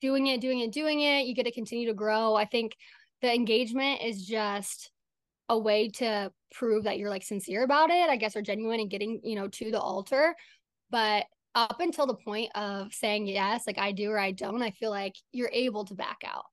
doing 0.00 0.26
it, 0.26 0.40
doing 0.40 0.60
it, 0.60 0.72
doing 0.72 1.00
it. 1.00 1.26
You 1.26 1.34
get 1.34 1.44
to 1.44 1.52
continue 1.52 1.86
to 1.86 1.94
grow. 1.94 2.34
I 2.34 2.44
think 2.44 2.76
the 3.20 3.32
engagement 3.32 4.02
is 4.02 4.26
just 4.26 4.90
a 5.48 5.56
way 5.56 5.88
to 5.88 6.32
prove 6.52 6.84
that 6.84 6.98
you're 6.98 7.10
like 7.10 7.22
sincere 7.22 7.62
about 7.62 7.90
it, 7.90 8.10
I 8.10 8.16
guess, 8.16 8.34
or 8.34 8.42
genuine 8.42 8.80
and 8.80 8.90
getting, 8.90 9.20
you 9.22 9.36
know, 9.36 9.46
to 9.46 9.70
the 9.70 9.80
altar. 9.80 10.34
But 10.90 11.26
up 11.54 11.80
until 11.80 12.06
the 12.06 12.14
point 12.14 12.50
of 12.56 12.92
saying 12.92 13.28
yes, 13.28 13.64
like 13.66 13.78
I 13.78 13.92
do 13.92 14.10
or 14.10 14.18
I 14.18 14.32
don't, 14.32 14.62
I 14.62 14.70
feel 14.72 14.90
like 14.90 15.14
you're 15.30 15.50
able 15.52 15.84
to 15.84 15.94
back 15.94 16.22
out. 16.24 16.44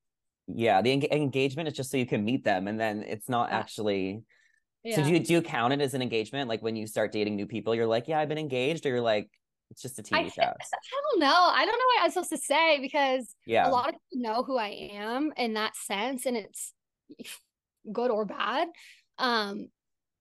Yeah, 0.48 0.81
the 0.81 0.91
en- 0.91 1.03
engagement 1.12 1.67
is 1.67 1.75
just 1.75 1.89
so 1.89 1.98
you 1.98 2.05
can 2.05 2.25
meet 2.25 2.43
them, 2.43 2.67
and 2.67 2.79
then 2.79 3.03
it's 3.03 3.29
not 3.29 3.50
yeah. 3.50 3.60
actually 3.60 4.24
yeah. 4.83 4.95
So 4.95 5.03
do 5.03 5.09
you 5.09 5.19
do 5.19 5.33
you 5.33 5.41
count 5.41 5.74
it 5.74 5.81
as 5.81 5.93
an 5.93 6.01
engagement? 6.01 6.50
Like 6.50 6.62
when 6.62 6.75
you 6.75 6.88
start 6.88 7.12
dating 7.12 7.36
new 7.36 7.45
people, 7.45 7.75
you're 7.75 7.88
like, 7.88 8.07
yeah, 8.07 8.19
I've 8.19 8.29
been 8.29 8.38
engaged, 8.38 8.86
or 8.86 8.89
you're 8.89 9.01
like, 9.01 9.29
it's 9.71 9.81
just 9.81 10.00
a 10.00 10.03
TV 10.03 10.25
I, 10.25 10.29
show. 10.29 10.41
I 10.41 10.53
don't 11.12 11.19
know. 11.19 11.27
I 11.27 11.65
don't 11.65 11.77
know 11.77 11.86
what 11.95 12.03
I'm 12.03 12.12
supposed 12.12 12.31
to 12.31 12.38
say 12.38 12.79
because 12.79 13.36
yeah. 13.45 13.67
a 13.67 13.71
lot 13.71 13.89
of 13.89 13.95
people 13.95 14.29
know 14.29 14.43
who 14.43 14.57
I 14.57 14.89
am 14.93 15.33
in 15.38 15.53
that 15.53 15.75
sense, 15.75 16.25
and 16.25 16.38
it's 16.38 16.74
good 17.91 18.12
or 18.12 18.25
bad. 18.25 18.67
Um, 19.17 19.67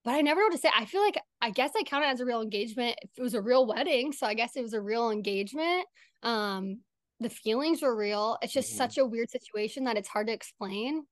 but 0.04 0.14
I 0.14 0.20
never 0.22 0.40
know 0.40 0.46
what 0.46 0.52
to 0.52 0.58
say. 0.58 0.70
I 0.74 0.86
feel 0.86 1.02
like 1.02 1.20
I 1.40 1.50
guess 1.50 1.72
I 1.76 1.82
count 1.82 2.04
it 2.04 2.08
as 2.08 2.20
a 2.20 2.24
real 2.24 2.42
engagement 2.42 2.96
if 3.02 3.10
it 3.16 3.22
was 3.22 3.34
a 3.34 3.42
real 3.42 3.66
wedding. 3.66 4.12
So 4.12 4.26
I 4.26 4.34
guess 4.34 4.56
it 4.56 4.62
was 4.62 4.72
a 4.72 4.80
real 4.80 5.10
engagement. 5.10 5.86
Um, 6.22 6.80
the 7.20 7.28
feelings 7.28 7.82
were 7.82 7.94
real. 7.94 8.38
It's 8.42 8.52
just 8.52 8.72
Mhm. 8.72 8.76
such 8.76 8.98
a 8.98 9.04
weird 9.04 9.30
situation 9.30 9.84
that 9.84 9.96
it's 9.96 10.08
hard 10.08 10.28
to 10.28 10.32
explain. 10.32 11.04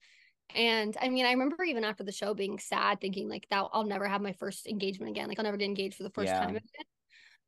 And 0.54 0.96
I 1.00 1.08
mean, 1.08 1.26
I 1.26 1.32
remember 1.32 1.62
even 1.64 1.84
after 1.84 2.04
the 2.04 2.12
show 2.12 2.34
being 2.34 2.58
sad, 2.58 3.00
thinking 3.00 3.28
like 3.28 3.46
that 3.50 3.68
I'll 3.72 3.84
never 3.84 4.08
have 4.08 4.22
my 4.22 4.32
first 4.32 4.66
engagement 4.66 5.10
again. 5.10 5.28
Like 5.28 5.38
I'll 5.38 5.44
never 5.44 5.56
get 5.56 5.66
engaged 5.66 5.96
for 5.96 6.02
the 6.04 6.10
first 6.10 6.32
Yeah. 6.32 6.40
time 6.40 6.56
again. 6.56 6.84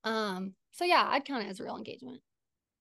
Um, 0.04 0.56
so 0.72 0.84
yeah, 0.84 1.06
I'd 1.08 1.24
count 1.24 1.44
it 1.44 1.48
as 1.48 1.60
a 1.60 1.64
real 1.64 1.76
engagement. 1.76 2.22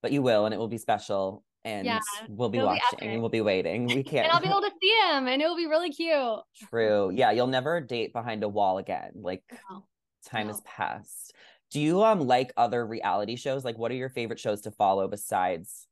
But 0.02 0.12
you 0.12 0.22
will, 0.22 0.46
and 0.46 0.54
it 0.54 0.58
will 0.58 0.68
be 0.68 0.78
special. 0.78 1.44
And 1.64 1.86
Yeah, 1.86 2.00
we'll 2.28 2.50
be 2.50 2.60
it'll 2.60 2.68
be 2.70 2.76
watching 2.76 3.00
and 3.02 3.22
we'll 3.22 3.30
be 3.30 3.42
waiting. 3.42 3.92
We 3.92 4.04
can't 4.04 4.26
And 4.26 4.32
I'll 4.32 4.42
be 4.42 4.48
able 4.48 4.62
to 4.62 4.72
see 4.82 4.90
him 5.12 5.28
and 5.28 5.42
it'll 5.42 5.56
be 5.58 5.66
really 5.68 5.92
cute. 5.92 6.40
True. 6.56 7.12
Yeah, 7.12 7.32
you'll 7.32 7.48
never 7.48 7.80
date 7.82 8.14
behind 8.14 8.44
a 8.44 8.50
wall 8.50 8.78
again. 8.78 9.12
Like 9.16 9.44
No, 9.52 9.88
time 10.24 10.48
has 10.48 10.62
passed. 10.62 11.36
Do 11.72 11.80
you 11.82 12.04
um 12.04 12.22
like 12.22 12.52
other 12.58 12.86
reality 12.86 13.36
shows? 13.36 13.66
Like 13.66 13.78
what 13.78 13.92
are 13.92 13.96
your 13.96 14.10
favorite 14.10 14.40
shows 14.40 14.62
to 14.62 14.72
follow 14.72 15.08
besides 15.08 15.88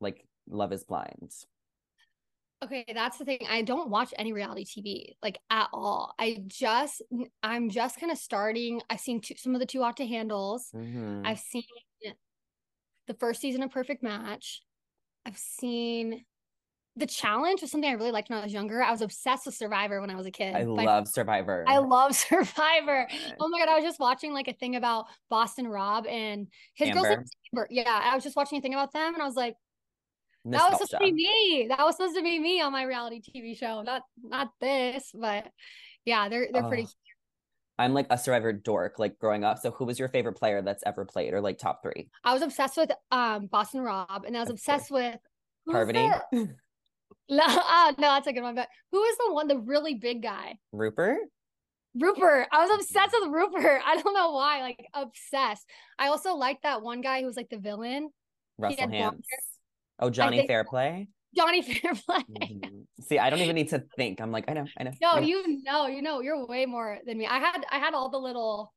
like 0.00 0.26
Love 0.48 0.72
is 0.72 0.84
Blind? 0.84 1.32
Okay, 2.62 2.84
that's 2.94 3.18
the 3.18 3.24
thing. 3.24 3.40
I 3.48 3.62
don't 3.62 3.90
watch 3.90 4.14
any 4.16 4.32
reality 4.32 4.64
TV 4.64 5.16
like 5.22 5.38
at 5.50 5.68
all. 5.72 6.14
I 6.18 6.42
just 6.46 7.02
I'm 7.42 7.70
just 7.70 7.98
kind 7.98 8.12
of 8.12 8.18
starting. 8.18 8.80
I've 8.88 9.00
seen 9.00 9.20
two, 9.20 9.34
some 9.36 9.54
of 9.54 9.60
the 9.60 9.66
Too 9.66 9.82
Hot 9.82 9.96
to 9.96 10.06
Handles. 10.06 10.70
Mhm. 10.74 11.26
I've 11.26 11.40
seen 11.40 11.64
the 13.08 13.14
first 13.14 13.40
season 13.40 13.62
of 13.62 13.70
Perfect 13.70 14.02
Match. 14.02 14.62
I've 15.26 15.36
seen 15.38 16.24
The 16.94 17.06
Challenge 17.06 17.60
was 17.62 17.70
something 17.70 17.90
I 17.90 17.94
really 17.94 18.12
liked 18.12 18.30
when 18.30 18.38
I 18.38 18.44
was 18.44 18.52
younger. 18.52 18.82
I 18.82 18.90
was 18.90 19.02
obsessed 19.02 19.46
with 19.46 19.54
Survivor 19.54 20.00
when 20.00 20.10
I 20.10 20.14
was 20.14 20.26
a 20.26 20.30
kid. 20.30 20.54
I 20.54 20.62
love 20.62 21.08
Survivor. 21.08 21.64
I 21.66 21.78
love 21.78 22.14
Survivor. 22.28 23.08
Oh 23.40 23.48
my 23.48 23.58
god, 23.58 23.68
I 23.68 23.74
was 23.76 23.84
just 23.84 23.98
watching 23.98 24.32
like 24.32 24.46
a 24.46 24.52
thing 24.52 24.76
about 24.76 25.06
Boston 25.30 25.66
Rob 25.66 26.06
and 26.06 26.46
his 26.74 26.90
Amber. 26.90 27.24
Amber. 27.54 27.66
Yeah, 27.70 28.00
I 28.04 28.14
was 28.14 28.22
just 28.22 28.36
watching 28.36 28.58
a 28.58 28.60
thing 28.60 28.74
about 28.74 28.92
them 28.92 29.14
and 29.14 29.22
I 29.22 29.26
was 29.26 29.36
like, 29.36 29.56
that 30.44 30.70
was 30.70 30.72
supposed 30.72 30.90
to 30.92 30.98
be 30.98 31.12
me. 31.12 31.66
That 31.68 31.78
was 31.84 31.96
supposed 31.96 32.16
to 32.16 32.22
be 32.22 32.38
me 32.38 32.60
on 32.60 32.72
my 32.72 32.82
reality 32.82 33.20
TV 33.20 33.56
show. 33.56 33.82
Not 33.82 34.02
not 34.22 34.48
this, 34.60 35.10
but 35.14 35.48
yeah, 36.04 36.28
they're 36.28 36.48
they're 36.52 36.68
pretty 36.68 36.84
Oh. 36.84 36.88
I'm 37.78 37.94
like 37.94 38.06
a 38.10 38.18
Survivor 38.18 38.52
dork, 38.52 38.98
like 38.98 39.18
growing 39.18 39.44
up. 39.44 39.58
So 39.58 39.70
who 39.70 39.86
was 39.86 39.98
your 39.98 40.08
favorite 40.08 40.34
player 40.34 40.62
that's 40.62 40.82
ever 40.86 41.04
played 41.04 41.32
or 41.32 41.40
like 41.40 41.58
top 41.58 41.82
three? 41.82 42.10
I 42.22 42.32
was 42.32 42.42
obsessed 42.42 42.76
with 42.76 42.92
um 43.10 43.46
Boston 43.46 43.80
Rob 43.80 44.24
and 44.24 44.36
I 44.36 44.40
was 44.40 44.50
Of 44.50 44.54
obsessed 44.54 44.90
with 44.90 45.16
the- 45.66 46.22
No, 47.28 47.44
ah, 47.46 47.94
no, 47.98 48.08
that's 48.08 48.26
a 48.26 48.32
good 48.32 48.42
one. 48.42 48.54
But 48.54 48.68
who 48.90 49.02
is 49.04 49.16
the 49.16 49.32
one, 49.32 49.48
the 49.48 49.58
really 49.58 49.94
big 49.94 50.22
guy? 50.22 50.58
Rupert? 50.72 51.18
Rupert. 51.94 52.48
I 52.52 52.66
was 52.66 52.80
obsessed 52.80 53.14
with 53.20 53.30
Rupert. 53.30 53.80
I 53.86 53.96
don't 53.96 54.14
know 54.14 54.32
why, 54.32 54.60
like 54.60 54.86
obsessed. 54.92 55.66
I 55.98 56.08
also 56.08 56.34
liked 56.34 56.64
that 56.64 56.82
one 56.82 57.00
guy 57.00 57.20
who 57.20 57.26
was 57.26 57.36
like 57.36 57.48
the 57.48 57.58
villain, 57.58 58.10
Russell 58.58 58.86
Hantz. 58.88 59.22
Oh, 60.02 60.10
Johnny 60.10 60.38
think- 60.38 60.48
Fairplay? 60.48 61.08
Johnny 61.34 61.62
Fairplay. 61.80 62.24
Mhm. 62.30 62.86
See, 63.00 63.18
I 63.18 63.30
don't 63.30 63.38
even 63.40 63.54
need 63.56 63.70
to 63.70 63.82
think. 63.96 64.20
I'm 64.20 64.30
like, 64.30 64.44
I 64.48 64.52
know, 64.52 64.66
I 64.78 64.82
know. 64.84 64.90
No, 65.00 65.12
I 65.12 65.20
know. 65.20 65.26
you 65.26 65.62
know, 65.62 65.86
you 65.86 66.02
know, 66.02 66.20
you're 66.20 66.46
way 66.46 66.66
more 66.66 66.98
than 67.06 67.16
me. 67.16 67.26
I 67.26 67.38
had 67.38 67.64
I 67.70 67.78
had 67.78 67.94
all 67.94 68.10
the 68.10 68.18
little 68.18 68.72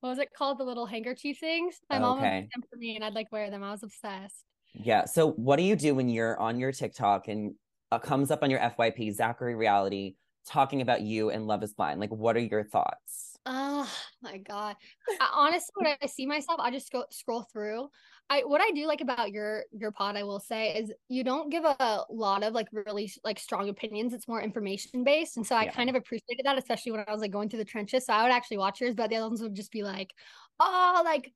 what 0.00 0.08
was 0.08 0.18
it 0.18 0.28
called? 0.36 0.58
The 0.58 0.64
little 0.64 0.86
handkerchief 0.86 1.38
things. 1.38 1.76
My 1.90 1.98
mom 1.98 2.20
would 2.20 2.30
make 2.30 2.50
them 2.52 2.62
for 2.70 2.78
me 2.78 2.96
and 2.96 3.04
I'd 3.04 3.12
like 3.12 3.30
wear 3.30 3.50
them. 3.50 3.62
I 3.62 3.70
was 3.70 3.82
obsessed. 3.82 4.44
Yeah. 4.72 5.04
So, 5.04 5.32
what 5.32 5.56
do 5.56 5.62
you 5.62 5.76
do 5.76 5.94
when 5.94 6.08
you're 6.08 6.38
on 6.40 6.58
your 6.58 6.72
TikTok 6.72 7.28
and 7.28 7.54
uh, 7.92 7.98
comes 7.98 8.30
up 8.30 8.42
on 8.42 8.50
your 8.50 8.60
FYP, 8.60 9.12
Zachary 9.12 9.54
Reality, 9.54 10.14
talking 10.46 10.80
about 10.80 11.02
you 11.02 11.28
and 11.28 11.46
Love 11.46 11.62
is 11.62 11.74
Blind? 11.74 12.00
Like, 12.00 12.10
what 12.10 12.34
are 12.36 12.40
your 12.40 12.64
thoughts? 12.64 13.36
Oh 13.44 13.90
my 14.22 14.38
god. 14.38 14.76
I, 15.20 15.30
honestly, 15.34 15.70
when 15.74 15.94
I 16.00 16.06
see 16.06 16.24
myself, 16.24 16.60
I 16.60 16.70
just 16.70 16.90
go 16.92 17.04
scroll 17.10 17.42
through. 17.52 17.88
I 18.30 18.44
what 18.44 18.60
I 18.60 18.70
do 18.70 18.86
like 18.86 19.00
about 19.00 19.32
your 19.32 19.64
your 19.72 19.90
pod, 19.92 20.16
I 20.16 20.22
will 20.22 20.40
say, 20.40 20.76
is 20.78 20.92
you 21.08 21.24
don't 21.24 21.50
give 21.50 21.64
a 21.64 22.04
lot 22.10 22.44
of 22.44 22.54
like 22.54 22.68
really 22.72 23.12
like 23.24 23.40
strong 23.40 23.68
opinions. 23.68 24.14
It's 24.14 24.28
more 24.28 24.40
information 24.40 25.04
based, 25.04 25.36
and 25.36 25.46
so 25.46 25.56
I 25.56 25.66
Yeah. 25.66 25.70
kind 25.70 25.90
of 25.90 25.96
appreciated 25.96 26.44
that, 26.46 26.56
especially 26.58 26.92
when 26.92 27.04
I 27.08 27.12
was 27.12 27.20
like 27.22 27.32
going 27.32 27.48
through 27.50 27.58
the 27.58 27.64
trenches. 27.64 28.06
So 28.06 28.12
I 28.14 28.22
would 28.22 28.32
actually 28.32 28.58
watch 28.58 28.80
yours, 28.80 28.94
but 28.94 29.10
the 29.10 29.16
other 29.16 29.28
ones 29.28 29.42
would 29.42 29.54
just 29.56 29.72
be 29.72 29.82
like, 29.82 30.14
oh, 30.60 31.02
like 31.04 31.34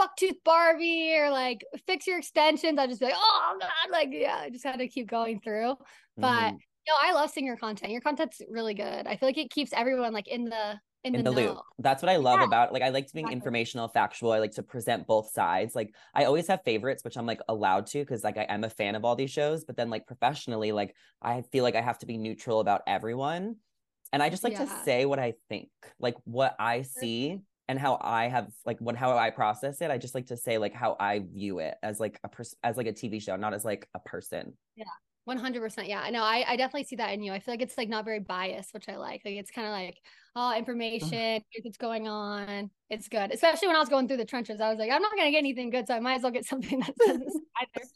bucktooth 0.00 0.42
Barbie 0.44 1.14
or 1.16 1.30
like 1.30 1.64
fix 1.86 2.06
your 2.06 2.18
extensions. 2.18 2.78
I'd 2.78 2.88
just 2.88 3.00
be 3.00 3.06
like, 3.06 3.14
oh 3.16 3.56
god, 3.60 3.90
like 3.92 4.08
yeah, 4.12 4.36
I 4.38 4.50
just 4.50 4.64
had 4.64 4.78
to 4.78 4.88
keep 4.88 5.08
going 5.08 5.40
through. 5.40 5.76
But 6.20 6.52
Mhm. 6.52 6.62
no, 6.88 6.94
I 7.02 7.12
love 7.12 7.30
seeing 7.30 7.46
your 7.46 7.56
content. 7.56 7.92
Your 7.92 8.00
content's 8.00 8.42
really 8.48 8.74
good. 8.74 9.06
I 9.06 9.16
feel 9.16 9.28
like 9.28 9.38
it 9.38 9.50
keeps 9.50 9.72
everyone 9.72 10.12
like 10.12 10.28
in 10.28 10.44
the 10.46 10.80
in, 11.04 11.14
in 11.14 11.24
the, 11.24 11.30
the 11.30 11.36
loop. 11.36 11.58
That's 11.78 12.02
what 12.02 12.10
I 12.10 12.16
love 12.16 12.40
Yeah, 12.40 12.46
about 12.46 12.72
like 12.72 12.82
I 12.82 12.88
like 12.88 13.06
to 13.06 13.12
being 13.14 13.26
exactly. 13.26 13.36
informational, 13.36 13.88
factual. 13.88 14.32
I 14.32 14.38
like 14.38 14.52
to 14.52 14.62
present 14.62 15.06
both 15.06 15.30
sides. 15.30 15.74
Like 15.74 15.94
I 16.14 16.24
always 16.24 16.46
have 16.48 16.62
favorites, 16.64 17.04
which 17.04 17.16
I'm 17.16 17.26
like 17.26 17.40
allowed 17.48 17.86
to 17.88 17.98
because 17.98 18.24
like 18.24 18.38
I 18.38 18.44
am 18.44 18.64
a 18.64 18.70
fan 18.70 18.94
of 18.94 19.04
all 19.04 19.14
these 19.14 19.30
shows. 19.30 19.64
But 19.64 19.76
then 19.76 19.90
like 19.90 20.06
professionally, 20.06 20.72
like 20.72 20.94
I 21.20 21.42
feel 21.52 21.62
like 21.62 21.76
I 21.76 21.82
have 21.82 21.98
to 21.98 22.06
be 22.06 22.16
neutral 22.16 22.60
about 22.60 22.82
everyone. 22.86 23.56
And 24.12 24.22
I 24.22 24.30
just 24.30 24.44
like 24.44 24.56
to 24.56 24.66
say 24.84 25.04
what 25.06 25.18
I 25.18 25.34
think, 25.48 25.68
like 25.98 26.16
what 26.24 26.54
I 26.58 26.82
see 26.82 27.40
and 27.66 27.78
how 27.78 27.98
I 28.00 28.28
have 28.28 28.48
like 28.64 28.78
what 28.78 28.96
how 28.96 29.16
I 29.16 29.30
process 29.30 29.80
it. 29.80 29.90
I 29.90 29.98
just 29.98 30.14
like 30.14 30.26
to 30.26 30.36
say 30.36 30.58
like 30.58 30.72
how 30.72 30.96
I 31.00 31.20
view 31.20 31.58
it 31.58 31.74
as 31.82 32.00
like 32.00 32.20
a 32.24 32.28
person 32.28 32.56
as 32.62 32.76
like 32.76 32.86
a 32.86 32.92
TV 32.92 33.20
show, 33.20 33.36
not 33.36 33.54
as 33.54 33.64
like 33.64 33.88
a 33.94 33.98
person. 33.98 34.56
Yeah. 34.76 34.84
One 35.24 35.38
hundred 35.38 35.62
percent. 35.62 35.88
Yeah, 35.88 36.02
I 36.02 36.10
know. 36.10 36.22
I, 36.22 36.44
I 36.46 36.56
definitely 36.56 36.84
see 36.84 36.96
that 36.96 37.14
in 37.14 37.22
you. 37.22 37.32
I 37.32 37.40
feel 37.40 37.54
like 37.54 37.62
it's 37.62 37.78
like 37.78 37.88
not 37.88 38.04
very 38.04 38.20
biased, 38.20 38.74
which 38.74 38.90
I 38.90 38.96
like. 38.96 39.22
Like 39.24 39.36
it's 39.36 39.50
kind 39.50 39.66
of 39.66 39.72
like, 39.72 39.96
oh, 40.36 40.56
information, 40.56 41.42
here's 41.50 41.64
what's 41.64 41.76
going 41.76 42.08
on. 42.08 42.70
It's 42.90 43.08
good. 43.08 43.32
Especially 43.32 43.68
when 43.68 43.76
I 43.76 43.80
was 43.80 43.88
going 43.88 44.08
through 44.08 44.18
the 44.18 44.24
trenches. 44.24 44.60
I 44.60 44.70
was 44.70 44.78
like, 44.78 44.90
I'm 44.90 45.02
not 45.02 45.16
gonna 45.16 45.30
get 45.30 45.38
anything 45.38 45.70
good, 45.70 45.86
so 45.86 45.94
I 45.94 46.00
might 46.00 46.14
as 46.14 46.22
well 46.22 46.32
get 46.32 46.44
something 46.46 46.80
that 46.80 46.94
this 46.98 47.38
either. 47.60 47.86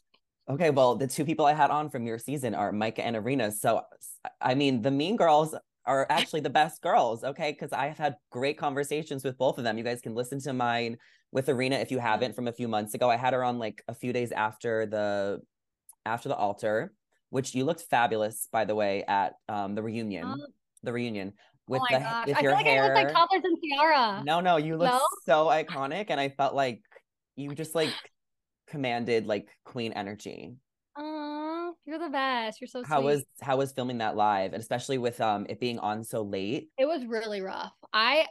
Okay, 0.49 0.71
well, 0.71 0.95
the 0.95 1.07
two 1.07 1.25
people 1.25 1.45
I 1.45 1.53
had 1.53 1.69
on 1.69 1.89
from 1.89 2.07
your 2.07 2.17
season 2.17 2.55
are 2.55 2.71
Micah 2.71 3.05
and 3.05 3.15
Irina. 3.15 3.51
So, 3.51 3.81
I 4.41 4.55
mean, 4.55 4.81
the 4.81 4.89
mean 4.89 5.15
girls 5.15 5.53
are 5.85 6.07
actually 6.09 6.41
the 6.41 6.49
best 6.49 6.81
girls, 6.81 7.23
okay? 7.23 7.51
Because 7.51 7.71
I 7.71 7.87
have 7.87 7.99
had 7.99 8.15
great 8.31 8.57
conversations 8.57 9.23
with 9.23 9.37
both 9.37 9.59
of 9.59 9.63
them. 9.63 9.77
You 9.77 9.83
guys 9.83 10.01
can 10.01 10.15
listen 10.15 10.39
to 10.41 10.53
mine 10.53 10.97
with 11.31 11.49
Irina 11.49 11.75
if 11.75 11.91
you 11.91 11.99
haven't 11.99 12.35
from 12.35 12.47
a 12.47 12.51
few 12.51 12.67
months 12.67 12.95
ago. 12.95 13.09
I 13.09 13.15
had 13.15 13.33
her 13.33 13.43
on 13.43 13.59
like 13.59 13.83
a 13.87 13.93
few 13.93 14.11
days 14.11 14.31
after 14.31 14.87
the 14.87 15.41
after 16.05 16.29
the 16.29 16.35
altar, 16.35 16.93
which 17.29 17.53
you 17.53 17.63
looked 17.63 17.81
fabulous, 17.81 18.47
by 18.51 18.65
the 18.65 18.73
way, 18.73 19.03
at 19.07 19.33
um 19.47 19.75
the 19.75 19.83
reunion. 19.83 20.25
Oh, 20.25 20.47
the 20.81 20.93
reunion 20.93 21.33
oh 21.77 21.85
my 21.89 21.97
the 21.97 22.03
gosh. 22.03 22.27
with 22.27 22.37
I 22.37 22.41
your 22.41 22.51
feel 22.51 22.57
like 22.57 22.65
hair. 22.65 22.83
I 22.83 22.85
look 22.87 22.95
like 22.95 23.13
Toddlers 23.13 23.43
and 23.43 23.57
Tiara. 23.61 24.23
No, 24.25 24.39
no, 24.39 24.57
you 24.57 24.77
look 24.77 24.89
No? 24.91 24.99
so 25.25 25.45
iconic, 25.47 26.07
and 26.09 26.19
I 26.19 26.29
felt 26.29 26.53
like 26.55 26.81
you 27.35 27.53
just 27.55 27.75
like 27.75 27.93
commanded 28.67 29.25
like 29.27 29.47
queen 29.65 29.93
energy. 29.93 30.55
Aw, 30.97 31.71
you're 31.85 31.99
the 31.99 32.09
best. 32.09 32.59
You're 32.61 32.67
so 32.67 32.83
How 32.83 32.97
sweet. 33.01 33.05
was 33.05 33.23
how 33.41 33.57
was 33.57 33.71
filming 33.71 33.99
that 33.99 34.15
live, 34.15 34.53
and 34.53 34.61
especially 34.61 34.97
with 34.97 35.19
um 35.21 35.45
it 35.49 35.59
being 35.59 35.79
on 35.79 36.03
so 36.03 36.21
late? 36.23 36.69
it 36.77 36.85
was 36.85 37.05
really 37.05 37.41
rough. 37.41 37.73
I 37.93 38.27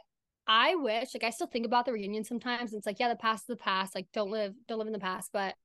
I 0.47 0.75
wish 0.75 1.13
like 1.13 1.23
I 1.23 1.29
still 1.29 1.47
think 1.47 1.65
about 1.65 1.85
the 1.85 1.93
reunion 1.93 2.23
sometimes. 2.23 2.73
It's 2.73 2.85
like, 2.85 2.99
yeah, 2.99 3.09
the 3.09 3.15
past 3.15 3.43
is 3.43 3.47
the 3.47 3.55
past. 3.55 3.95
Like 3.95 4.07
don't 4.13 4.31
live 4.31 4.53
don't 4.67 4.77
live 4.79 4.87
in 4.87 4.93
the 4.93 4.99
past. 4.99 5.29
But 5.33 5.55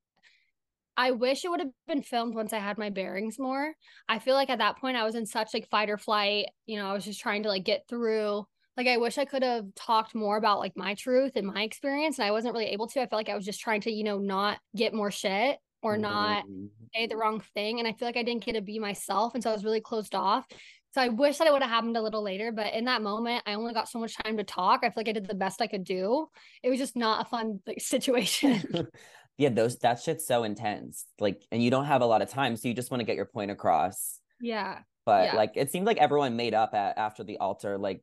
I 0.97 1.11
wish 1.11 1.43
it 1.43 1.49
would 1.49 1.59
have 1.59 1.71
been 1.87 2.01
filmed 2.01 2.35
once 2.35 2.53
I 2.53 2.59
had 2.59 2.77
my 2.77 2.89
bearings 2.89 3.37
more. 3.37 3.75
I 4.07 4.19
feel 4.19 4.35
like 4.35 4.49
at 4.49 4.59
that 4.59 4.77
point 4.77 4.97
I 4.97 5.03
was 5.03 5.15
in 5.15 5.25
such 5.25 5.53
like 5.53 5.69
fight 5.69 5.89
or 5.89 5.97
flight. 5.97 6.47
You 6.65 6.77
know, 6.77 6.87
I 6.89 6.93
was 6.93 7.03
just 7.05 7.19
trying 7.19 7.43
to 7.43 7.49
like 7.49 7.65
get 7.65 7.87
through. 7.89 8.45
Like 8.77 8.87
I 8.87 8.97
wish 8.97 9.17
I 9.17 9.25
could 9.25 9.43
have 9.43 9.73
talked 9.75 10.15
more 10.15 10.37
about 10.37 10.59
like 10.59 10.73
my 10.75 10.95
truth 10.95 11.35
and 11.35 11.47
my 11.47 11.63
experience. 11.63 12.17
And 12.17 12.25
I 12.27 12.31
wasn't 12.31 12.53
really 12.53 12.67
able 12.67 12.87
to. 12.87 13.01
I 13.01 13.07
felt 13.07 13.19
like 13.19 13.29
I 13.29 13.35
was 13.35 13.45
just 13.45 13.59
trying 13.59 13.81
to, 13.81 13.91
you 13.91 14.03
know, 14.03 14.19
not 14.19 14.59
get 14.75 14.93
more 14.93 15.11
shit 15.11 15.59
or 15.81 15.97
not 15.97 16.45
Mhm. 16.45 16.89
say 16.93 17.07
the 17.07 17.17
wrong 17.17 17.41
thing 17.53 17.79
and 17.79 17.87
I 17.87 17.93
feel 17.93 18.07
like 18.07 18.15
I 18.17 18.23
didn't 18.23 18.45
get 18.45 18.53
to 18.53 18.61
be 18.61 18.79
myself 18.79 19.33
and 19.33 19.43
so 19.43 19.49
I 19.49 19.53
was 19.53 19.65
really 19.65 19.81
closed 19.81 20.15
off. 20.15 20.45
So 20.93 21.01
I 21.01 21.09
wish 21.09 21.37
that 21.39 21.47
it 21.47 21.51
would 21.51 21.61
have 21.61 21.69
happened 21.71 21.97
a 21.97 22.01
little 22.01 22.23
later, 22.23 22.53
but 22.53 22.73
in 22.73 22.85
that 22.85 23.01
moment 23.01 23.43
I 23.45 23.53
only 23.55 23.73
got 23.73 23.89
so 23.89 23.99
much 23.99 24.15
time 24.15 24.37
to 24.37 24.45
talk. 24.45 24.79
I 24.83 24.87
feel 24.89 24.93
like 24.97 25.09
I 25.09 25.11
did 25.11 25.27
the 25.27 25.35
best 25.35 25.61
I 25.61 25.67
could 25.67 25.83
do. 25.83 26.27
It 26.63 26.69
was 26.69 26.79
just 26.79 26.95
not 26.95 27.25
a 27.25 27.29
fun 27.29 27.59
like, 27.67 27.81
situation. 27.81 28.63
yeah, 29.37 29.49
those 29.49 29.77
that 29.79 29.99
shit's 29.99 30.25
so 30.25 30.43
intense. 30.43 31.05
Like, 31.19 31.43
and 31.51 31.61
you 31.63 31.69
don't 31.71 31.85
have 31.85 32.01
a 32.01 32.05
lot 32.05 32.21
of 32.21 32.29
time, 32.29 32.55
so 32.55 32.67
you 32.67 32.73
just 32.73 32.91
want 32.91 33.01
to 33.01 33.05
get 33.05 33.15
your 33.15 33.25
point 33.25 33.51
across. 33.51 34.19
yeah. 34.41 34.79
But 35.05 35.25
Yeah. 35.25 35.35
like, 35.35 35.51
it 35.55 35.69
seemed 35.71 35.85
like 35.85 35.97
everyone 35.97 36.35
made 36.35 36.55
up 36.55 36.73
at 36.73 36.97
after 36.97 37.23
the 37.23 37.37
altar. 37.37 37.77
Like, 37.77 38.01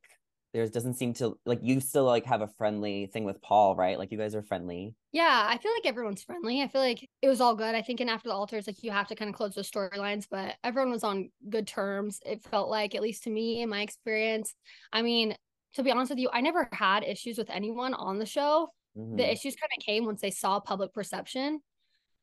there 0.54 0.68
doesn't 0.68 0.94
seem 0.94 1.14
to 1.14 1.36
like 1.46 1.60
you 1.62 1.80
still 1.80 2.04
like 2.04 2.26
have 2.26 2.42
a 2.42 2.46
friendly 2.46 3.06
thing 3.06 3.24
with 3.24 3.40
Paul, 3.42 3.74
right? 3.74 3.98
Like, 3.98 4.12
you 4.12 4.18
guys 4.18 4.34
are 4.36 4.42
friendly. 4.42 4.94
Yeah, 5.10 5.46
I 5.48 5.58
feel 5.58 5.72
like 5.72 5.86
everyone's 5.86 6.22
friendly. 6.22 6.60
I 6.62 6.68
feel 6.68 6.80
like 6.82 7.08
it 7.22 7.28
was 7.28 7.40
all 7.40 7.56
good. 7.56 7.74
I 7.74 7.82
think 7.82 8.00
and 8.00 8.08
after 8.10 8.28
the 8.28 8.34
altars, 8.34 8.66
like 8.66 8.82
you 8.84 8.90
have 8.92 9.08
to 9.08 9.14
kind 9.16 9.28
of 9.30 9.34
close 9.34 9.54
the 9.54 9.62
storylines, 9.62 10.26
but 10.30 10.54
everyone 10.62 10.92
was 10.92 11.02
on 11.04 11.30
good 11.48 11.66
terms. 11.66 12.20
It 12.24 12.42
felt 12.44 12.68
like, 12.68 12.94
at 12.94 13.02
least 13.02 13.24
to 13.24 13.30
me 13.30 13.62
in 13.62 13.68
my 13.70 13.80
experience. 13.80 14.54
I 14.92 15.02
mean, 15.02 15.34
to 15.74 15.82
be 15.82 15.90
honest 15.90 16.10
with 16.10 16.18
you, 16.18 16.28
I 16.32 16.40
never 16.42 16.68
had 16.72 17.02
issues 17.02 17.36
with 17.38 17.48
anyone 17.50 17.94
on 17.94 18.18
the 18.18 18.26
show. 18.26 18.68
Mhm. 18.96 19.16
the 19.16 19.30
issues 19.32 19.56
kind 19.56 19.70
of 19.76 19.84
came 19.84 20.04
once 20.04 20.20
they 20.20 20.30
saw 20.30 20.60
public 20.60 20.92
perception 20.92 21.60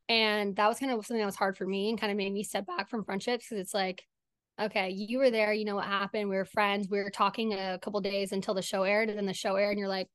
and 0.08 0.56
that 0.56 0.68
was 0.68 0.80
kind 0.80 0.92
of 0.92 1.06
something 1.06 1.20
that 1.20 1.26
was 1.26 1.36
hard 1.36 1.58
for 1.58 1.66
me 1.66 1.90
and 1.90 2.00
kind 2.00 2.12
of 2.12 2.18
made 2.18 2.34
me 2.34 2.44
step 2.44 2.66
back 2.66 2.90
from 2.90 3.04
friendships 3.06 3.46
because 3.46 3.62
it's 3.62 3.74
like 3.74 4.04
okay 4.62 4.90
you 4.90 5.18
were 5.18 5.32
there 5.32 5.54
you 5.54 5.66
know 5.66 5.76
what 5.76 5.86
happened 5.86 6.30
we 6.30 6.36
were 6.36 6.46
friends 6.46 6.88
we 6.90 7.00
were 7.00 7.10
talking 7.12 7.54
a 7.54 7.80
couple 7.82 8.02
days 8.02 8.32
until 8.32 8.54
the 8.54 8.62
show 8.62 8.84
aired 8.84 9.10
and 9.10 9.18
then 9.18 9.26
the 9.26 9.34
show 9.34 9.56
aired 9.56 9.72
and 9.72 9.80
you're 9.80 9.88
like 9.88 10.08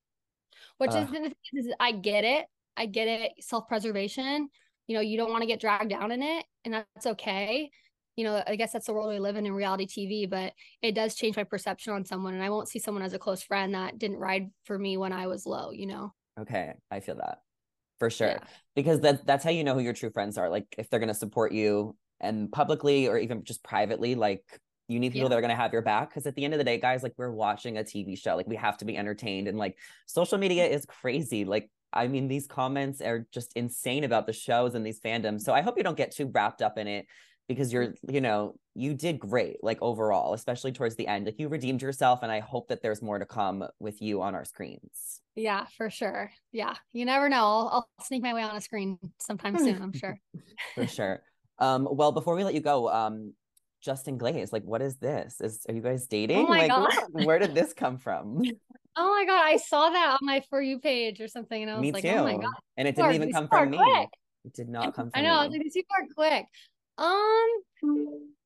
which 0.78 0.94
is, 0.94 1.06
the 1.08 1.12
thing 1.12 1.32
is 1.54 1.68
i 1.80 1.92
get 1.92 2.24
it 2.24 2.46
i 2.76 2.86
get 2.86 3.08
it 3.08 3.32
self-preservation 3.40 4.48
you 4.86 4.94
know, 4.94 5.00
you 5.00 5.16
don't 5.16 5.30
want 5.30 5.40
to 5.40 5.46
get 5.46 5.60
dragged 5.62 5.88
down 5.88 6.12
in 6.12 6.22
it, 6.22 6.44
and 6.66 6.74
that's 6.74 7.06
okay. 7.06 7.70
You 8.16 8.24
know, 8.24 8.42
I 8.46 8.54
guess 8.56 8.72
that's 8.72 8.84
the 8.84 8.92
world 8.92 9.08
we 9.08 9.18
live 9.18 9.36
in 9.36 9.46
in 9.46 9.52
reality 9.54 9.86
TV, 9.86 10.26
but 10.28 10.52
it 10.82 10.94
does 10.94 11.14
change 11.14 11.36
my 11.36 11.44
perception 11.44 11.94
on 11.94 12.04
someone. 12.04 12.34
And 12.34 12.42
I 12.42 12.50
won't 12.50 12.68
see 12.68 12.78
someone 12.78 13.02
as 13.02 13.14
a 13.14 13.18
close 13.18 13.42
friend 13.42 13.74
that 13.74 13.98
didn't 13.98 14.18
ride 14.18 14.50
for 14.64 14.78
me 14.78 14.98
when 14.98 15.10
I 15.14 15.26
was 15.26 15.46
low, 15.46 15.70
you 15.70 15.86
know? 15.86 16.12
Okay. 16.40 16.74
I 16.90 17.00
feel 17.00 17.16
that 17.16 17.38
for 17.98 18.10
sure. 18.10 18.28
Yeah. 18.28 18.38
Because 18.74 19.00
that, 19.00 19.26
that's 19.26 19.44
how 19.44 19.50
you 19.50 19.64
know 19.64 19.74
who 19.74 19.80
your 19.80 19.92
true 19.92 20.10
friends 20.10 20.36
are. 20.36 20.48
Like 20.48 20.66
if 20.76 20.90
they're 20.90 21.00
going 21.00 21.08
to 21.08 21.14
support 21.14 21.52
you 21.52 21.96
and 22.20 22.50
publicly 22.50 23.08
or 23.08 23.18
even 23.18 23.44
just 23.44 23.62
privately, 23.62 24.14
like 24.14 24.42
you 24.88 24.98
need 24.98 25.12
people 25.12 25.26
Yeah. 25.26 25.28
that 25.30 25.38
are 25.38 25.40
going 25.40 25.50
to 25.50 25.56
have 25.56 25.72
your 25.72 25.82
back. 25.82 26.10
Because 26.10 26.26
at 26.26 26.34
the 26.34 26.44
end 26.44 26.54
of 26.54 26.58
the 26.58 26.64
day, 26.64 26.78
guys, 26.78 27.02
like 27.02 27.14
we're 27.16 27.30
watching 27.30 27.78
a 27.78 27.82
TV 27.82 28.18
show. 28.18 28.36
Like 28.36 28.48
we 28.48 28.56
have 28.56 28.76
to 28.78 28.84
be 28.84 28.96
entertained. 28.96 29.48
And 29.48 29.58
like 29.58 29.78
social 30.06 30.38
media 30.38 30.66
is 30.66 30.84
crazy. 30.86 31.44
Like, 31.44 31.70
I 31.92 32.08
mean, 32.08 32.26
these 32.26 32.46
comments 32.48 33.00
are 33.00 33.26
just 33.32 33.52
insane 33.54 34.02
about 34.02 34.26
the 34.26 34.32
shows 34.32 34.74
and 34.74 34.84
these 34.84 35.00
fandoms. 35.00 35.42
So 35.42 35.54
I 35.54 35.60
hope 35.62 35.76
you 35.76 35.84
don't 35.84 35.96
get 35.96 36.10
too 36.10 36.30
wrapped 36.34 36.60
up 36.60 36.76
in 36.76 36.88
it 36.88 37.06
because 37.48 37.72
you're, 37.72 37.94
you 38.08 38.20
know, 38.20 38.56
you 38.74 38.94
did 38.94 39.18
great, 39.18 39.62
like 39.62 39.78
overall, 39.80 40.34
especially 40.34 40.72
towards 40.72 40.96
the 40.96 41.06
end. 41.06 41.26
Like 41.26 41.38
you 41.38 41.48
redeemed 41.48 41.80
yourself. 41.80 42.20
And 42.22 42.32
I 42.32 42.40
hope 42.40 42.68
that 42.68 42.82
there's 42.82 43.02
more 43.02 43.18
to 43.18 43.26
come 43.26 43.64
with 43.78 44.02
you 44.02 44.20
on 44.20 44.34
our 44.34 44.44
screens. 44.44 45.20
Yeah, 45.36 45.66
for 45.76 45.90
sure. 45.90 46.32
Yeah. 46.52 46.74
You 46.92 47.04
never 47.04 47.28
know. 47.28 47.36
I'll, 47.36 47.70
I'll 47.72 48.04
sneak 48.04 48.22
my 48.22 48.34
way 48.34 48.42
on 48.42 48.56
a 48.56 48.60
screen 48.60 48.98
sometime 49.20 49.58
soon, 49.58 49.80
I'm 49.80 49.92
sure. 49.92 50.18
for 50.74 50.86
sure. 50.86 51.22
Um, 51.58 51.88
well, 51.90 52.10
before 52.10 52.34
we 52.34 52.42
let 52.42 52.54
you 52.54 52.60
go, 52.60 52.88
um, 52.90 53.32
Justin 53.80 54.18
Glaze, 54.18 54.52
like, 54.52 54.64
what 54.64 54.82
is 54.82 54.96
this? 54.96 55.40
Is 55.40 55.64
are 55.68 55.74
you 55.74 55.82
guys 55.82 56.06
dating? 56.06 56.38
Oh 56.38 56.48
my 56.48 56.66
like, 56.66 56.70
God. 56.70 56.90
where, 57.10 57.26
where 57.26 57.38
did 57.38 57.54
this 57.54 57.72
come 57.72 57.98
from? 57.98 58.42
Oh 58.96 59.10
my 59.10 59.24
God. 59.24 59.44
I 59.44 59.56
saw 59.56 59.90
that 59.90 60.12
on 60.12 60.18
my 60.22 60.40
For 60.48 60.62
You 60.62 60.78
page 60.78 61.20
or 61.20 61.26
something. 61.26 61.60
And 61.60 61.68
I 61.68 61.74
was 61.74 61.82
me 61.82 61.90
like, 61.90 62.04
too. 62.04 62.10
oh 62.10 62.22
my 62.22 62.36
God. 62.36 62.52
and 62.76 62.86
it 62.86 62.94
didn't 62.94 63.14
even 63.14 63.32
come 63.32 63.48
from 63.48 63.70
me. 63.70 63.76
quick. 63.76 64.08
It 64.44 64.52
did 64.54 64.68
not 64.68 64.94
come 64.94 65.10
from 65.10 65.20
me. 65.20 65.28
I 65.28 65.32
know. 65.32 65.48
Me. 65.48 65.56
like, 65.56 65.62
these 65.64 65.72
people 65.72 65.96
are 65.98 66.06
quick. 66.14 66.46
Um, 66.96 67.48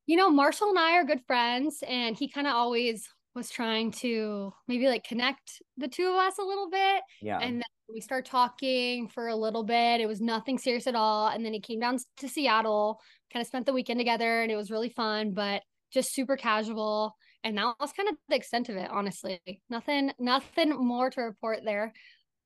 you 0.08 0.16
know, 0.16 0.30
Marshall 0.30 0.70
and 0.70 0.78
I 0.78 0.94
are 0.94 1.04
good 1.04 1.20
friends, 1.26 1.84
and 1.86 2.16
he 2.16 2.28
kind 2.28 2.46
of 2.46 2.54
always 2.54 3.06
was 3.34 3.50
trying 3.50 3.90
to 3.90 4.54
maybe 4.66 4.88
like 4.88 5.04
connect 5.04 5.60
the 5.76 5.86
two 5.86 6.06
of 6.08 6.14
us 6.14 6.38
a 6.38 6.42
little 6.42 6.70
bit. 6.70 7.02
Yeah. 7.20 7.38
And 7.38 7.56
then 7.56 7.62
we 7.92 8.00
start 8.00 8.24
talking 8.24 9.06
for 9.08 9.28
a 9.28 9.36
little 9.36 9.64
bit. 9.64 10.00
It 10.00 10.08
was 10.08 10.22
nothing 10.22 10.56
serious 10.56 10.86
at 10.86 10.94
all. 10.94 11.28
And 11.28 11.44
then 11.44 11.52
he 11.52 11.60
came 11.60 11.78
down 11.78 11.98
to 12.16 12.28
Seattle, 12.28 12.98
kind 13.30 13.42
of 13.42 13.46
spent 13.46 13.66
the 13.66 13.74
weekend 13.74 14.00
together, 14.00 14.40
and 14.40 14.50
it 14.50 14.56
was 14.56 14.70
really 14.70 14.88
fun, 14.88 15.34
but 15.34 15.62
just 15.92 16.14
super 16.14 16.38
casual. 16.38 17.14
And 17.44 17.58
that 17.58 17.74
was 17.78 17.92
kind 17.92 18.08
of 18.08 18.16
the 18.30 18.36
extent 18.36 18.70
of 18.70 18.76
it, 18.76 18.88
honestly. 18.90 19.40
Nothing, 19.68 20.12
nothing 20.18 20.70
more 20.70 21.10
to 21.10 21.20
report 21.20 21.60
there. 21.66 21.92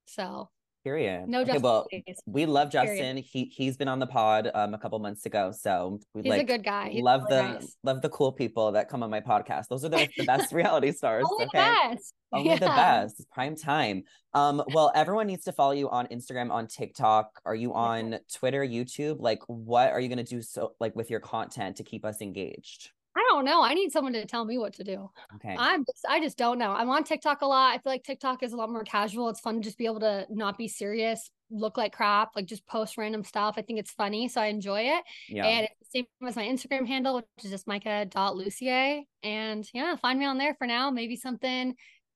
So 0.07 0.51
Period. 0.85 1.29
no 1.29 1.42
okay, 1.42 1.53
Justin 1.53 1.62
well, 1.62 1.87
we 2.27 2.47
love 2.47 2.71
Period. 2.71 2.88
Justin. 2.88 3.16
He 3.18 3.45
he's 3.55 3.77
been 3.77 3.88
on 3.88 3.99
the 3.99 4.07
pod 4.07 4.51
um 4.55 4.75
a 4.75 4.79
couple 4.79 4.99
months 4.99 5.27
ago. 5.27 5.53
So 5.57 6.01
we 6.14 6.23
He's 6.23 6.31
like 6.31 6.40
a 6.42 6.45
good 6.45 6.64
guy. 6.64 6.88
He's 6.90 7.03
love 7.03 7.23
really 7.31 7.37
the 7.37 7.53
nice. 7.55 7.77
love 7.85 8.03
the 8.03 8.09
cool 8.09 8.33
people 8.33 8.73
that 8.73 8.88
come 8.88 9.03
on 9.03 9.11
my 9.11 9.21
podcast. 9.21 9.68
Those 9.68 9.85
are 9.85 9.88
the, 9.88 10.09
the 10.16 10.25
best 10.25 10.53
reality 10.53 10.92
stars. 10.92 11.25
Only 11.31 11.45
okay. 11.45 11.59
the 11.59 11.95
best. 11.95 12.14
Only 12.33 12.55
the 12.55 12.66
best. 12.66 13.21
It's 13.21 13.29
prime 13.33 13.55
time. 13.57 14.05
Um, 14.35 14.62
well, 14.73 14.90
everyone 14.95 15.27
needs 15.27 15.45
to 15.45 15.53
follow 15.53 15.73
you 15.73 15.90
on 15.90 16.07
Instagram, 16.07 16.51
on 16.51 16.66
TikTok. 16.66 17.40
Are 17.45 17.55
you 17.55 17.75
on 17.75 18.18
Twitter, 18.35 18.64
YouTube? 18.64 19.21
Like, 19.21 19.40
what 19.47 19.90
are 19.90 20.01
you 20.01 20.09
gonna 20.09 20.25
do 20.25 20.42
so 20.42 20.73
like 20.81 20.97
with 20.97 21.11
your 21.11 21.21
content 21.21 21.77
to 21.77 21.85
keep 21.85 22.05
us 22.05 22.21
engaged? 22.21 22.90
I 23.14 23.25
don't 23.31 23.44
know. 23.44 23.62
I 23.62 23.75
need 23.75 23.92
someone 23.92 24.14
to 24.14 24.25
tell 24.25 24.44
me 24.44 24.57
what 24.57 24.75
to 24.75 24.85
do. 24.85 25.11
Okay. 25.35 25.55
I'm 25.59 25.85
just, 25.85 26.05
I 26.09 26.20
just 26.20 26.38
don't 26.38 26.59
know. 26.59 26.70
I'm 26.72 26.88
on 26.88 27.05
TikTok 27.05 27.42
a 27.42 27.46
lot. 27.46 27.75
I 27.75 27.79
feel 27.79 27.92
like 27.92 28.05
TikTok 28.05 28.42
is 28.42 28.53
a 28.53 28.57
lot 28.57 28.70
more 28.70 28.85
casual. 28.85 29.29
It's 29.29 29.40
fun 29.40 29.57
to 29.57 29.61
just 29.61 29.77
be 29.77 29.85
able 29.87 30.01
to 30.01 30.27
not 30.31 30.57
be 30.57 30.66
serious, 30.66 31.31
look 31.51 31.77
like 31.77 31.92
crap, 31.92 32.35
like 32.35 32.46
just 32.46 32.66
post 32.66 32.96
random 32.96 33.22
stuff. 33.22 33.57
I 33.59 33.62
think 33.62 33.79
it's 33.79 33.90
funny, 33.90 34.29
so 34.29 34.40
I 34.40 34.46
enjoy 34.46 34.83
it. 34.83 35.05
yeah. 35.29 35.46
And 35.46 35.68
it's 35.81 35.92
the 35.92 35.98
same 35.98 36.07
as 36.27 36.37
my 36.37 36.44
Instagram 36.44 36.87
handle, 36.87 37.16
which 37.16 37.27
is 37.44 37.51
just 37.51 37.66
Micah.Lussier. 37.66 39.03
And 39.22 39.68
yeah, 39.75 39.96
find 39.96 40.18
me 40.18 40.25
on 40.25 40.38
there 40.38 40.55
for 40.55 40.66
now. 40.66 40.90
Maybe 40.90 41.16
something 41.16 41.75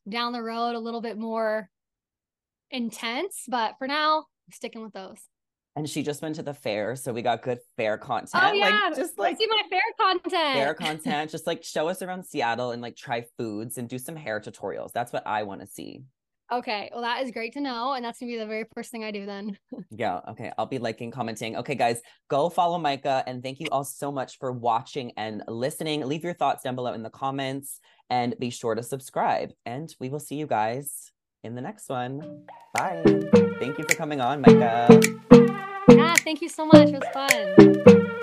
down 0.09 0.32
the 0.32 0.42
road 0.42 0.76
a 0.76 0.80
little 0.80 1.02
bit 1.02 1.18
more 1.18 1.68
intense, 2.70 3.44
but 3.48 3.74
for 3.78 3.87
now, 3.87 4.18
I'm 4.18 4.52
sticking 4.52 4.82
with 4.82 4.92
those. 4.92 5.18
And 5.77 5.89
she 5.89 6.03
just 6.03 6.23
went 6.23 6.35
to 6.37 6.43
the 6.43 6.55
fair, 6.55 6.97
so 6.97 7.12
we 7.12 7.21
got 7.21 7.43
good 7.43 7.59
fair 7.77 8.01
oh, 8.03 8.05
content. 8.05 8.43
Oh 8.43 8.53
yeah, 8.53 8.89
Like 8.89 8.97
just 8.97 9.19
like 9.19 9.37
see 9.37 9.47
my 9.47 9.62
fair 9.69 9.81
content. 10.01 10.33
fair 10.33 10.75
content. 10.87 11.31
Just 11.31 11.47
like 11.47 11.62
show 11.62 11.89
us 11.89 12.01
around 12.01 12.25
Seattle 12.25 12.71
and 12.71 12.81
like 12.81 12.97
try 12.97 13.25
foods 13.37 13.77
and 13.77 13.87
do 13.89 13.99
some 13.99 14.17
hair 14.17 14.41
tutorials. 14.41 14.93
That's 14.93 15.12
what 15.12 15.27
I 15.27 15.43
want 15.43 15.61
to 15.61 15.67
see. 15.67 16.03
Okay, 16.51 16.91
well 16.93 17.03
that 17.03 17.23
is 17.23 17.31
great 17.31 17.53
to 17.55 17.61
know, 17.61 17.93
and 17.93 18.05
that's 18.05 18.19
gonna 18.19 18.33
be 18.33 18.39
the 18.39 18.47
very 18.47 18.65
first 18.75 18.91
thing 18.91 19.05
I 19.05 19.11
do 19.11 19.27
then. 19.27 19.59
Yeah. 19.91 20.21
Okay. 20.29 20.53
I'll 20.59 20.67
be 20.67 20.79
liking, 20.79 21.11
commenting. 21.11 21.57
Okay, 21.57 21.75
guys, 21.75 22.03
go 22.29 22.51
follow 22.51 22.79
Micah. 22.79 23.23
And 23.27 23.43
thank 23.43 23.61
you 23.61 23.69
all 23.71 23.85
so 23.85 24.11
much 24.12 24.39
for 24.39 24.53
watching 24.53 25.12
and 25.17 25.43
listening. 25.49 26.05
Leave 26.07 26.25
your 26.25 26.35
thoughts 26.35 26.65
down 26.65 26.75
below 26.75 26.93
in 26.93 27.03
the 27.03 27.11
comments 27.11 27.81
and 28.11 28.35
be 28.39 28.51
sure 28.51 28.75
to 28.75 28.83
subscribe. 28.83 29.53
And 29.65 29.95
we 30.01 30.09
will 30.09 30.21
see 30.21 30.35
you 30.35 30.47
guys 30.47 31.12
in 31.45 31.55
the 31.55 31.62
next 31.62 31.89
one. 31.89 32.45
Bye. 32.75 33.03
Thank 33.59 33.79
you 33.79 33.85
for 33.89 33.95
coming 33.97 34.21
on, 34.21 34.43
Micah. 34.43 35.62
Yeah, 36.07 36.14
thank 36.14 36.40
you 36.40 36.49
so 36.49 36.64
much. 36.66 36.88
It 36.88 37.01
was 37.01 37.09
fun. 37.12 38.15